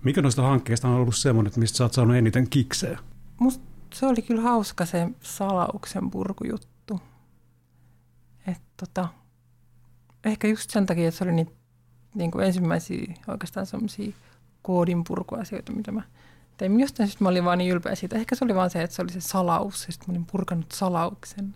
Mikä 0.05 0.23
noista 0.23 0.43
hankkeista 0.43 0.89
on 0.89 0.95
ollut 0.95 1.17
semmoinen, 1.17 1.49
että 1.49 1.61
mistä 1.61 1.77
sä 1.77 1.85
oot 1.85 1.93
saanut 1.93 2.17
eniten 2.17 2.51
kiksejä? 2.51 2.99
Musta 3.39 3.65
se 3.95 4.07
oli 4.07 4.23
kyllä 4.23 4.43
hauska 4.43 4.87
se 4.87 5.09
salauksen 5.21 6.11
purkujuttu. 6.11 7.01
Et 8.47 8.63
tota, 8.77 9.09
ehkä 10.25 10.49
just 10.49 10.71
sen 10.71 10.87
takia, 10.87 11.09
että 11.09 11.19
se 11.19 11.25
oli 11.25 11.33
niin, 11.33 11.53
niin 12.15 12.31
kuin 12.31 12.45
ensimmäisiä 12.47 13.15
oikeastaan 13.29 13.67
semmoisia 13.67 14.13
koodin 14.63 15.05
purkuasioita, 15.05 15.73
mitä 15.73 15.93
mä 15.93 16.03
tein. 16.57 16.81
Jostain 16.81 17.09
syystä 17.09 17.25
mä 17.25 17.29
olin 17.29 17.45
vaan 17.45 17.59
niin 17.59 17.73
ylpeä 17.73 17.95
siitä. 17.95 18.17
Ehkä 18.17 18.35
se 18.35 18.45
oli 18.45 18.55
vaan 18.55 18.71
se, 18.71 18.83
että 18.83 18.97
se 18.97 19.03
oli 19.03 19.13
se 19.13 19.21
salaus. 19.21 19.87
Ja 19.87 19.93
sitten 19.93 20.09
mä 20.09 20.13
olin 20.13 20.27
purkanut 20.27 20.73
salauksen. 20.73 21.55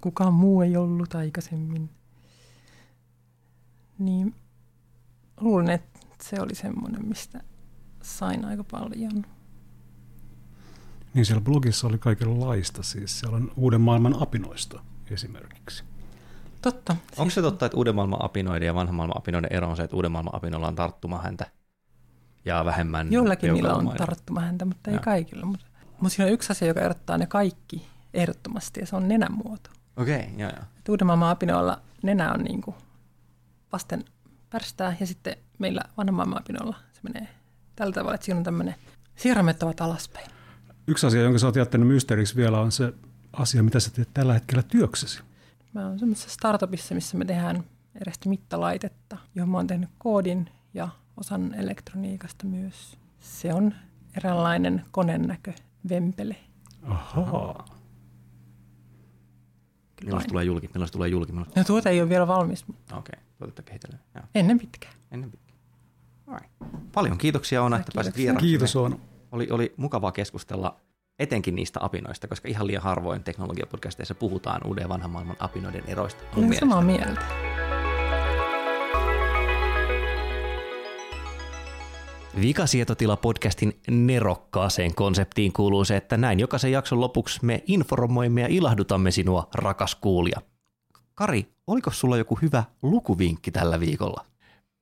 Kukaan 0.00 0.34
muu 0.34 0.62
ei 0.62 0.76
ollut 0.76 1.14
aikaisemmin. 1.14 1.90
Niin 3.98 4.34
luulen, 5.40 5.70
että 5.70 6.00
se 6.22 6.40
oli 6.40 6.54
semmoinen, 6.54 7.08
mistä 7.08 7.40
sain 8.02 8.44
aika 8.44 8.64
paljon. 8.64 9.24
Niin 11.14 11.26
siellä 11.26 11.40
blogissa 11.40 11.86
oli 11.86 11.98
kaikenlaista, 11.98 12.82
siis 12.82 13.20
siellä 13.20 13.36
on 13.36 13.52
uuden 13.56 13.80
maailman 13.80 14.22
apinoista 14.22 14.80
esimerkiksi. 15.10 15.84
Totta. 16.62 16.96
Onko 17.16 17.30
se 17.30 17.42
totta, 17.42 17.66
että 17.66 17.78
uuden 17.78 17.94
maailman 17.94 18.24
apinoiden 18.24 18.66
ja 18.66 18.74
vanhan 18.74 18.94
maailman 18.94 19.18
apinoiden 19.18 19.52
ero 19.52 19.70
on 19.70 19.76
se, 19.76 19.82
että 19.82 19.96
uuden 19.96 20.12
maailman 20.12 20.34
apinoilla 20.34 20.68
on 20.68 20.74
tarttuma 20.74 21.18
häntä 21.22 21.46
ja 22.44 22.64
vähemmän 22.64 23.12
Jollakin 23.12 23.54
niillä 23.54 23.68
on 23.68 23.74
peukalomailla? 23.74 24.06
tarttuma 24.06 24.40
häntä, 24.40 24.64
mutta 24.64 24.90
ei 24.90 24.94
Joo. 24.94 25.02
kaikilla. 25.02 25.46
Mutta, 25.46 25.66
mutta 26.00 26.08
siinä 26.08 26.26
on 26.26 26.32
yksi 26.32 26.52
asia, 26.52 26.68
joka 26.68 26.80
erottaa 26.80 27.18
ne 27.18 27.26
kaikki 27.26 27.86
ehdottomasti, 28.14 28.80
ja 28.80 28.86
se 28.86 28.96
on 28.96 29.08
nenän 29.08 29.32
muoto. 29.32 29.70
Okei, 29.96 30.20
okay, 30.20 30.30
joo 30.38 30.50
joo. 30.50 30.64
Et 30.78 30.88
uuden 30.88 31.06
maailman 31.06 31.30
apinoilla 31.30 31.80
nenä 32.02 32.32
on 32.32 32.40
niin 32.40 32.62
kuin 32.62 32.76
vasten 33.72 34.04
pärstää, 34.50 34.96
ja 35.00 35.06
sitten 35.06 35.36
meillä 35.58 35.80
vanhan 35.96 36.14
maailman 36.14 36.38
apinoilla 36.38 36.76
se 36.92 37.00
menee 37.02 37.28
tällä 37.76 37.92
tavalla, 37.92 38.14
että 38.14 38.24
siinä 38.24 38.38
on 38.38 38.44
tämmöinen 38.44 38.74
siirromet 39.16 39.62
ovat 39.62 39.80
alaspäin. 39.80 40.30
Yksi 40.86 41.06
asia, 41.06 41.22
jonka 41.22 41.38
sä 41.38 41.46
oot 41.46 41.56
jättänyt 41.56 41.88
mysteeriksi 41.88 42.36
vielä, 42.36 42.60
on 42.60 42.72
se 42.72 42.92
asia, 43.32 43.62
mitä 43.62 43.80
sä 43.80 43.90
teet 43.90 44.08
tällä 44.14 44.34
hetkellä 44.34 44.62
työksesi. 44.62 45.22
Mä 45.74 45.86
oon 45.86 45.98
semmoisessa 45.98 46.30
startupissa, 46.30 46.94
missä 46.94 47.18
me 47.18 47.24
tehdään 47.24 47.64
erästä 48.00 48.28
mittalaitetta, 48.28 49.16
johon 49.34 49.48
mä 49.48 49.56
oon 49.56 49.66
tehnyt 49.66 49.90
koodin 49.98 50.50
ja 50.74 50.88
osan 51.16 51.54
elektroniikasta 51.54 52.46
myös. 52.46 52.98
Se 53.20 53.54
on 53.54 53.74
eräänlainen 54.16 54.84
konennäkö 54.90 55.52
vempele. 55.88 56.36
Ahaa. 56.82 57.79
Milloin 60.04 60.22
se 60.22 60.28
tulee 60.28 60.44
julki? 60.44 60.70
Milloin 60.74 60.88
se 60.88 60.92
tulee 60.92 61.08
julki? 61.08 61.32
Milloin... 61.32 61.52
No 61.56 61.64
tuota 61.64 61.90
ei 61.90 62.00
ole 62.00 62.08
vielä 62.08 62.26
valmis, 62.26 62.66
mutta 62.66 62.96
Okei, 62.96 63.12
okay. 63.18 63.30
tuotetta 63.38 63.62
kehitellään. 63.62 64.02
Joo. 64.14 64.24
ennen 64.34 64.58
pitkään. 64.58 64.94
Ennen 65.10 65.30
pitkään. 65.30 65.58
Alright. 66.26 66.52
Paljon 66.92 67.18
kiitoksia 67.18 67.62
Oona, 67.62 67.78
että 67.78 67.92
pääsit 67.94 68.16
vieraaksi. 68.16 68.46
Kiitos 68.46 68.76
Oona. 68.76 68.96
Oli, 69.32 69.48
oli 69.50 69.74
mukavaa 69.76 70.12
keskustella 70.12 70.76
etenkin 71.18 71.54
niistä 71.54 71.80
apinoista, 71.82 72.28
koska 72.28 72.48
ihan 72.48 72.66
liian 72.66 72.82
harvoin 72.82 73.24
teknologiapodcasteissa 73.24 74.14
puhutaan 74.14 74.60
uuden 74.66 74.82
ja 74.82 74.88
vanhan 74.88 75.10
maailman 75.10 75.36
apinoiden 75.38 75.84
eroista. 75.86 76.24
Olen 76.36 76.54
samaa 76.54 76.82
mieltä. 76.82 77.24
Vikasietotila-podcastin 82.36 83.80
nerokkaaseen 83.90 84.94
konseptiin 84.94 85.52
kuuluu 85.52 85.84
se, 85.84 85.96
että 85.96 86.16
näin 86.16 86.40
jokaisen 86.40 86.72
jakson 86.72 87.00
lopuksi 87.00 87.44
me 87.44 87.62
informoimme 87.66 88.40
ja 88.40 88.46
ilahdutamme 88.50 89.10
sinua, 89.10 89.48
rakas 89.54 89.94
kuulija. 89.94 90.40
Kari, 91.14 91.46
oliko 91.66 91.90
sulla 91.90 92.16
joku 92.16 92.38
hyvä 92.42 92.64
lukuvinkki 92.82 93.50
tällä 93.50 93.80
viikolla? 93.80 94.24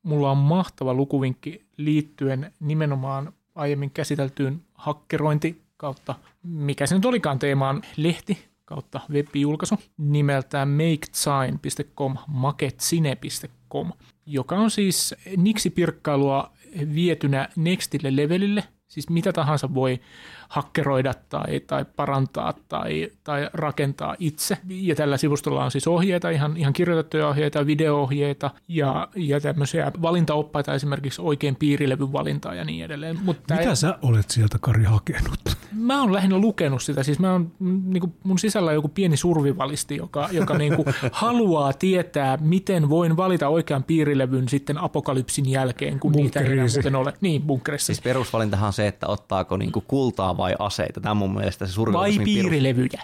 Mulla 0.02 0.30
on 0.30 0.38
mahtava 0.38 0.94
lukuvinkki 0.94 1.66
liittyen 1.76 2.52
nimenomaan 2.61 3.32
aiemmin 3.54 3.90
käsiteltyyn 3.90 4.62
hakkerointi 4.74 5.62
kautta, 5.76 6.14
mikä 6.42 6.87
se 6.87 6.94
nyt 6.94 7.04
olikaan 7.04 7.38
teemaan, 7.38 7.82
lehti 7.96 8.48
kautta 8.64 9.00
web-julkaisu 9.11 9.78
nimeltään 9.98 10.68
makesign.com, 10.68 12.16
maketsine.com, 12.26 13.92
joka 14.26 14.56
on 14.56 14.70
siis 14.70 15.14
Nixi-pirkkailua 15.37 16.50
vietynä 16.94 17.48
nextille 17.57 18.16
levelille, 18.16 18.64
siis 18.88 19.11
mitä 19.11 19.33
tahansa 19.33 19.74
voi 19.74 20.00
hakkeroida 20.48 21.14
tai, 21.28 21.61
tai 21.61 21.84
parantaa 21.96 22.54
tai, 22.68 23.08
tai 23.24 23.50
rakentaa 23.52 24.16
itse. 24.18 24.58
Ja 24.68 24.94
tällä 24.94 25.16
sivustolla 25.16 25.64
on 25.64 25.70
siis 25.70 25.88
ohjeita, 25.88 26.30
ihan, 26.30 26.56
ihan 26.56 26.72
kirjoitettuja 26.72 27.28
ohjeita, 27.28 27.66
video-ohjeita 27.66 28.50
ja, 28.68 29.08
ja 29.16 29.40
tämmöisiä 29.40 29.92
valintaoppaita, 30.02 30.74
esimerkiksi 30.74 31.22
oikein 31.22 31.56
piirilevyn 31.56 32.12
valintaa 32.12 32.54
ja 32.54 32.64
niin 32.64 32.84
edelleen. 32.84 33.18
Mutta 33.22 33.54
Mitä 33.54 33.74
sä 33.74 33.98
olet 34.02 34.30
sieltä, 34.30 34.58
Kari, 34.61 34.84
hakenut? 34.84 35.58
mä 35.72 36.00
oon 36.00 36.12
lähinnä 36.12 36.38
lukenut 36.38 36.82
sitä, 36.82 37.02
siis 37.02 37.18
mä 37.18 37.32
oon, 37.32 37.52
niin 37.61 38.00
kuin 38.00 38.14
mun 38.22 38.38
sisällä 38.38 38.68
on 38.68 38.74
joku 38.74 38.88
pieni 38.88 39.16
survivalisti, 39.16 39.96
joka, 39.96 40.28
joka 40.32 40.58
niin 40.58 40.76
kuin 40.76 40.87
haluaa 41.12 41.72
tietää, 41.72 42.38
miten 42.40 42.88
voin 42.88 43.16
valita 43.16 43.48
oikean 43.48 43.84
piirilevyn 43.84 44.48
sitten 44.48 44.78
apokalypsin 44.78 45.50
jälkeen, 45.50 46.00
kun 46.00 46.12
niitä 46.12 46.40
ei 46.40 46.46
enää 46.46 46.54
Bunkkeriisi. 46.54 46.78
muuten 46.78 46.96
ole. 46.96 47.12
Niin, 47.20 47.42
bunkkerissa. 47.42 47.87
Siis 47.87 48.02
perusvalintahan 48.02 48.66
on 48.66 48.72
se, 48.72 48.87
että 48.87 49.06
ottaako 49.06 49.56
niinku 49.56 49.80
kultaa 49.88 50.37
vai 50.38 50.55
aseita. 50.59 51.01
Tämä 51.01 51.11
on 51.11 51.16
mun 51.16 51.35
mielestä 51.35 51.66
se 51.66 51.70
Vai 51.70 51.74
survivalismin 51.74 52.24
perus- 52.27 52.35
piirilevyjä. 52.51 53.03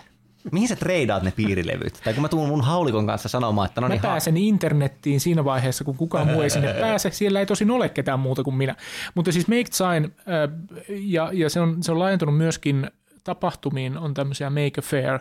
Mihin 0.52 0.68
sä 0.68 0.76
treidaat 0.76 1.22
ne 1.22 1.30
piirilevyt? 1.36 2.00
Tai 2.04 2.14
kun 2.14 2.22
mä 2.22 2.28
tuun 2.28 2.48
mun 2.48 2.64
haulikon 2.64 3.06
kanssa 3.06 3.28
sanomaan, 3.28 3.66
että 3.68 3.80
no 3.80 3.88
Mä 3.88 3.94
niin, 3.94 4.02
ha- 4.02 4.08
pääsen 4.08 4.36
internettiin 4.36 5.20
siinä 5.20 5.44
vaiheessa, 5.44 5.84
kun 5.84 5.96
kukaan 5.96 6.26
muu 6.26 6.42
ei 6.42 6.50
sinne 6.50 6.74
pääse. 6.80 7.10
Siellä 7.10 7.40
ei 7.40 7.46
tosin 7.46 7.70
ole 7.70 7.88
ketään 7.88 8.20
muuta 8.20 8.42
kuin 8.42 8.56
minä. 8.56 8.76
Mutta 9.14 9.32
siis 9.32 9.48
Make 9.48 9.64
Sign, 9.70 10.04
äh, 10.04 10.88
ja, 10.88 11.30
ja 11.32 11.50
se, 11.50 11.60
on, 11.60 11.82
se 11.82 11.92
on 11.92 11.98
laajentunut 11.98 12.36
myöskin 12.36 12.90
tapahtumiin, 13.24 13.98
on 13.98 14.14
tämmöisiä 14.14 14.50
Make 14.50 14.72
a 14.78 14.82
Fair 14.82 15.18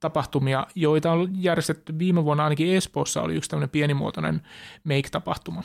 tapahtumia, 0.00 0.66
joita 0.74 1.12
on 1.12 1.28
järjestetty 1.32 1.98
viime 1.98 2.24
vuonna 2.24 2.44
ainakin 2.44 2.76
Espoossa 2.76 3.22
oli 3.22 3.34
yksi 3.34 3.50
tämmöinen 3.50 3.70
pienimuotoinen 3.70 4.40
Make-tapahtuma. 4.84 5.62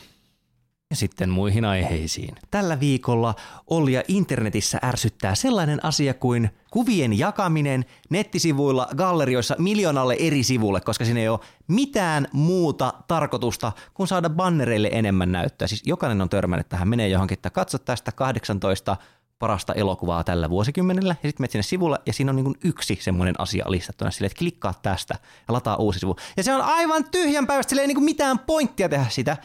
Ja 0.92 0.98
sitten 0.98 1.30
muihin 1.30 1.66
aiheisiin. 1.66 2.36
Tällä 2.52 2.80
viikolla 2.80 3.36
Ollia 3.68 4.04
internetissä 4.08 4.80
ärsyttää 4.84 5.36
sellainen 5.36 5.86
asia 5.86 6.14
kuin 6.14 6.50
kuvien 6.72 7.20
jakaminen 7.20 7.86
nettisivuilla, 8.10 8.88
gallerioissa 8.98 9.56
miljoonalle 9.60 10.16
eri 10.20 10.44
sivulle, 10.44 10.82
koska 10.82 11.06
siinä 11.06 11.20
ei 11.20 11.30
ole 11.30 11.40
mitään 11.68 12.28
muuta 12.32 12.94
tarkoitusta 13.08 13.72
kuin 13.94 14.08
saada 14.08 14.30
bannereille 14.30 14.90
enemmän 14.92 15.32
näyttöä. 15.32 15.68
Siis 15.68 15.82
jokainen 15.86 16.22
on 16.22 16.30
törmännyt 16.30 16.70
tähän, 16.70 16.88
menee 16.88 17.08
johonkin, 17.08 17.34
että 17.36 17.50
katso 17.50 17.78
tästä 17.78 18.12
18 18.12 18.98
parasta 19.40 19.74
elokuvaa 19.74 20.24
tällä 20.24 20.50
vuosikymmenellä, 20.50 21.16
ja 21.24 21.30
sitten 21.30 21.44
menet 21.44 21.52
sinne 21.52 21.64
sivulle, 21.64 22.00
ja 22.06 22.14
siinä 22.14 22.30
on 22.30 22.36
niin 22.36 22.56
yksi 22.64 23.00
semmoinen 23.02 23.36
asia 23.38 23.66
listattuna 23.68 24.12
sille, 24.12 24.26
että 24.26 24.40
klikkaa 24.40 24.74
tästä 24.82 25.14
ja 25.48 25.54
lataa 25.54 25.76
uusi 25.76 26.00
sivu. 26.00 26.16
Ja 26.38 26.44
se 26.44 26.54
on 26.54 26.62
aivan 26.62 27.04
tyhjän 27.12 27.48
päivästä, 27.48 27.70
sillä 27.70 27.82
ei 27.82 27.88
niin 27.88 28.04
mitään 28.04 28.40
pointtia 28.40 28.90
tehdä 28.90 29.06
sitä, 29.10 29.38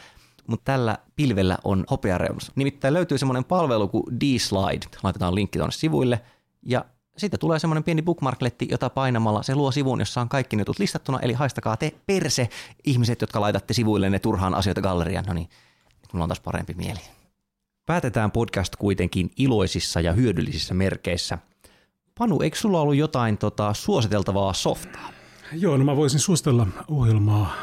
mutta 0.47 0.71
tällä 0.71 0.97
pilvellä 1.15 1.57
on 1.63 1.85
hopeareunus. 1.91 2.51
Nimittäin 2.55 2.93
löytyy 2.93 3.17
semmoinen 3.17 3.43
palvelu 3.43 3.87
kuin 3.87 4.19
D-Slide, 4.19 4.87
laitetaan 5.03 5.35
linkki 5.35 5.59
tuonne 5.59 5.71
sivuille, 5.71 6.21
ja 6.65 6.85
sitten 7.17 7.39
tulee 7.39 7.59
semmoinen 7.59 7.83
pieni 7.83 8.01
bookmarkletti, 8.01 8.67
jota 8.71 8.89
painamalla 8.89 9.43
se 9.43 9.55
luo 9.55 9.71
sivun, 9.71 9.99
jossa 9.99 10.21
on 10.21 10.29
kaikki 10.29 10.55
ne 10.55 10.61
jutut 10.61 10.79
listattuna, 10.79 11.19
eli 11.19 11.33
haistakaa 11.33 11.77
te 11.77 11.93
perse 12.05 12.49
ihmiset, 12.83 13.21
jotka 13.21 13.41
laitatte 13.41 13.73
sivuille 13.73 14.09
ne 14.09 14.19
turhaan 14.19 14.55
asioita 14.55 14.81
galleriaan. 14.81 15.25
No 15.25 15.33
niin, 15.33 15.49
nyt 16.01 16.13
mulla 16.13 16.23
on 16.23 16.29
taas 16.29 16.39
parempi 16.39 16.73
mieli. 16.73 16.99
Päätetään 17.85 18.31
podcast 18.31 18.75
kuitenkin 18.75 19.31
iloisissa 19.37 20.01
ja 20.01 20.13
hyödyllisissä 20.13 20.73
merkeissä. 20.73 21.37
Panu, 22.17 22.41
eikö 22.41 22.57
sulla 22.57 22.81
ollut 22.81 22.95
jotain 22.95 23.37
tota, 23.37 23.73
suositeltavaa 23.73 24.53
softaa? 24.53 25.09
Joo, 25.51 25.77
no 25.77 25.83
mä 25.83 25.95
voisin 25.95 26.19
suositella 26.19 26.67
ohjelmaa, 26.87 27.53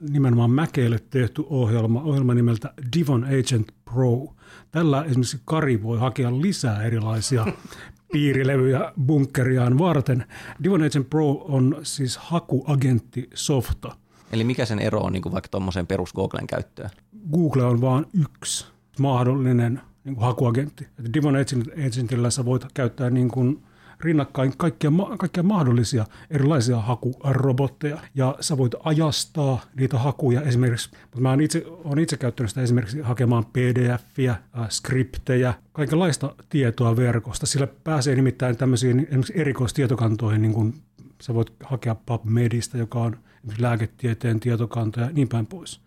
nimenomaan 0.00 0.50
Mäkeille 0.50 0.98
tehty 1.10 1.44
ohjelma, 1.50 2.02
ohjelma 2.02 2.34
nimeltä 2.34 2.74
Divon 2.96 3.24
Agent 3.24 3.72
Pro. 3.84 4.34
Tällä 4.70 5.04
esimerkiksi 5.04 5.40
Kari 5.44 5.82
voi 5.82 5.98
hakea 5.98 6.40
lisää 6.40 6.82
erilaisia 6.82 7.46
piirilevyjä 8.12 8.92
bunkkeriaan 9.06 9.78
varten. 9.78 10.24
Divon 10.64 10.82
Agent 10.82 11.10
Pro 11.10 11.30
on 11.30 11.76
siis 11.82 12.16
hakuagentti-softa. 12.16 13.96
Eli 14.32 14.44
mikä 14.44 14.64
sen 14.64 14.78
ero 14.78 15.00
on 15.00 15.12
niin 15.12 15.22
kuin 15.22 15.32
vaikka 15.32 15.48
tuommoiseen 15.48 15.86
perus 15.86 16.12
Googlen 16.12 16.46
käyttöön? 16.46 16.90
Google 17.32 17.64
on 17.64 17.80
vain 17.80 18.06
yksi 18.20 18.66
mahdollinen 18.98 19.80
niin 20.04 20.14
kuin 20.14 20.24
hakuagentti. 20.24 20.86
Divon 21.14 21.34
Agent- 21.34 21.86
Agentilla 21.86 22.30
sä 22.30 22.44
voit 22.44 22.66
käyttää 22.74 23.10
niin 23.10 23.28
kuin 23.28 23.62
rinnakkain 24.00 24.56
kaikkia, 24.56 24.92
kaikkia 25.18 25.42
mahdollisia 25.42 26.06
erilaisia 26.30 26.80
hakurobotteja. 26.80 27.98
Ja 28.14 28.36
sä 28.40 28.58
voit 28.58 28.74
ajastaa 28.84 29.64
niitä 29.76 29.98
hakuja 29.98 30.42
esimerkiksi, 30.42 30.90
mutta 31.02 31.20
mä 31.20 31.30
oon 31.30 31.40
itse, 31.40 31.64
oon 31.66 31.98
itse 31.98 32.16
käyttänyt 32.16 32.50
sitä 32.50 32.62
esimerkiksi 32.62 33.00
hakemaan 33.00 33.44
pdf-iä, 33.44 34.30
äh, 34.30 34.68
skriptejä, 34.68 35.54
kaikenlaista 35.72 36.34
tietoa 36.48 36.96
verkosta. 36.96 37.46
Sillä 37.46 37.66
pääsee 37.84 38.14
nimittäin 38.14 38.56
tämmöisiin 38.56 39.00
esimerkiksi 39.00 39.32
erikoistietokantoihin, 39.36 40.42
niin 40.42 40.54
kuin 40.54 40.74
sä 41.22 41.34
voit 41.34 41.52
hakea 41.64 41.94
PubMedistä, 41.94 42.78
joka 42.78 42.98
on 42.98 43.16
lääketieteen 43.58 44.40
tietokanta 44.40 45.00
ja 45.00 45.10
niin 45.12 45.28
päin 45.28 45.46
pois. 45.46 45.80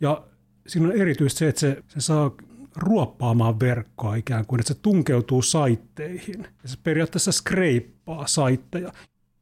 Ja 0.00 0.22
siinä 0.66 0.88
on 0.88 0.92
erityisesti 0.92 1.38
se, 1.38 1.48
että 1.48 1.60
se, 1.60 1.82
se 1.88 2.00
saa 2.00 2.30
ruoppaamaan 2.76 3.60
verkkoa 3.60 4.14
ikään 4.14 4.46
kuin, 4.46 4.60
että 4.60 4.74
se 4.74 4.80
tunkeutuu 4.82 5.42
saitteihin. 5.42 6.46
Ja 6.62 6.68
se 6.68 6.78
periaatteessa 6.82 7.32
skreippaa 7.32 8.26
saitteja. 8.26 8.92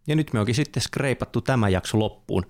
Ja 0.06 0.16
nyt 0.16 0.32
me 0.32 0.40
onkin 0.40 0.54
sitten 0.54 0.82
skreipattu 0.82 1.40
tämä 1.40 1.68
jakso 1.68 1.98
loppuun. 1.98 2.46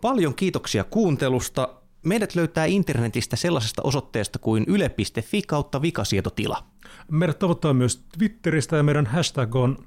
Paljon 0.00 0.34
kiitoksia 0.34 0.84
kuuntelusta. 0.84 1.74
Meidät 2.04 2.34
löytää 2.34 2.64
internetistä 2.64 3.36
sellaisesta 3.36 3.82
osoitteesta 3.82 4.38
kuin 4.38 4.64
yle.fi 4.66 5.42
kautta 5.42 5.82
vikasietotila. 5.82 6.64
Meidät 7.10 7.38
tavoittaa 7.38 7.74
myös 7.74 8.04
Twitteristä 8.18 8.76
ja 8.76 8.82
meidän 8.82 9.06
hashtag 9.06 9.54
on 9.54 9.78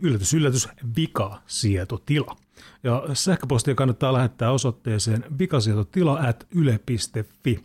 yllätys, 0.00 0.34
yllätys, 0.34 0.68
vikasietotila. 0.96 2.36
Ja 2.82 3.02
sähköpostia 3.12 3.74
kannattaa 3.74 4.12
lähettää 4.12 4.52
osoitteeseen 4.52 5.24
vikasietotila 5.38 6.20
at 6.28 6.46
yle.fi. 6.54 7.60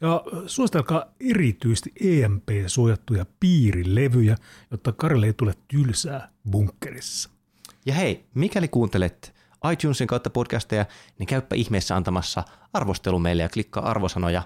Ja 0.00 0.22
suositelkaa 0.46 1.04
erityisesti 1.20 1.92
EMP-suojattuja 2.00 3.26
piirilevyjä, 3.40 4.36
jotta 4.70 4.92
Karille 4.92 5.26
ei 5.26 5.32
tule 5.32 5.54
tylsää 5.68 6.28
bunkkerissa. 6.50 7.30
Ja 7.86 7.94
hei, 7.94 8.26
mikäli 8.34 8.68
kuuntelet 8.68 9.34
iTunesin 9.72 10.06
kautta 10.06 10.30
podcasteja, 10.30 10.86
niin 11.18 11.26
käyppä 11.26 11.56
ihmeessä 11.56 11.96
antamassa 11.96 12.44
arvostelu 12.72 13.18
meille 13.18 13.42
ja 13.42 13.48
klikkaa 13.48 13.90
arvosanoja. 13.90 14.42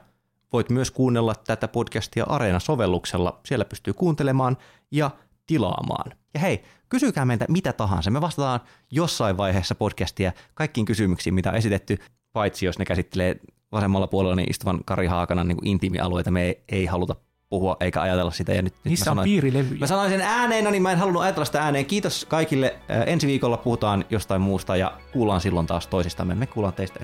Voit 0.52 0.70
myös 0.70 0.90
kuunnella 0.90 1.34
tätä 1.34 1.68
podcastia 1.68 2.24
Areena-sovelluksella. 2.28 3.40
Siellä 3.46 3.64
pystyy 3.64 3.94
kuuntelemaan 3.94 4.56
ja 4.90 5.10
tilaamaan. 5.46 6.12
Ja 6.34 6.40
hei, 6.40 6.64
kysykää 6.88 7.24
meiltä 7.24 7.46
mitä 7.48 7.72
tahansa. 7.72 8.10
Me 8.10 8.20
vastataan 8.20 8.60
jossain 8.90 9.36
vaiheessa 9.36 9.74
podcastia 9.74 10.32
kaikkiin 10.54 10.86
kysymyksiin, 10.86 11.34
mitä 11.34 11.50
on 11.50 11.56
esitetty, 11.56 11.98
paitsi 12.32 12.66
jos 12.66 12.78
ne 12.78 12.84
käsittelee 12.84 13.40
vasemmalla 13.72 14.06
puolella 14.06 14.36
niin 14.36 14.50
istuvan 14.50 14.80
Kari 14.84 15.06
Haakanan 15.06 15.48
niin 15.48 15.58
intiimialueita. 15.64 16.30
Me 16.30 16.42
ei, 16.42 16.64
ei 16.68 16.86
haluta 16.86 17.16
puhua 17.48 17.76
eikä 17.80 18.00
ajatella 18.02 18.30
sitä. 18.30 18.52
Ja 18.52 18.62
nyt, 18.62 18.74
nyt 18.74 18.84
Niissä 18.84 19.04
mä 19.04 19.10
on 19.10 19.14
sanoin, 19.14 19.24
piirilevyjä. 19.24 19.80
Mä 19.80 19.86
sanoin 19.86 20.10
sen 20.10 20.20
ääneen, 20.20 20.64
no 20.64 20.70
niin 20.70 20.82
mä 20.82 20.92
en 20.92 20.98
halunnut 20.98 21.22
ajatella 21.22 21.44
sitä 21.44 21.62
ääneen. 21.62 21.86
Kiitos 21.86 22.26
kaikille. 22.28 22.76
Äh, 22.90 23.02
Ensi 23.06 23.26
viikolla 23.26 23.56
puhutaan 23.56 24.04
jostain 24.10 24.40
muusta 24.40 24.76
ja 24.76 24.92
kuullaan 25.12 25.40
silloin 25.40 25.66
taas 25.66 25.86
toisistamme. 25.86 26.34
Me 26.34 26.46
kuullaan 26.46 26.74
teistä. 26.74 27.00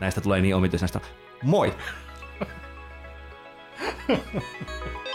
Näistä 0.00 0.20
tulee 0.20 0.40
niin 0.40 0.56
omituisesta. 0.56 1.00
Moi! 1.42 1.74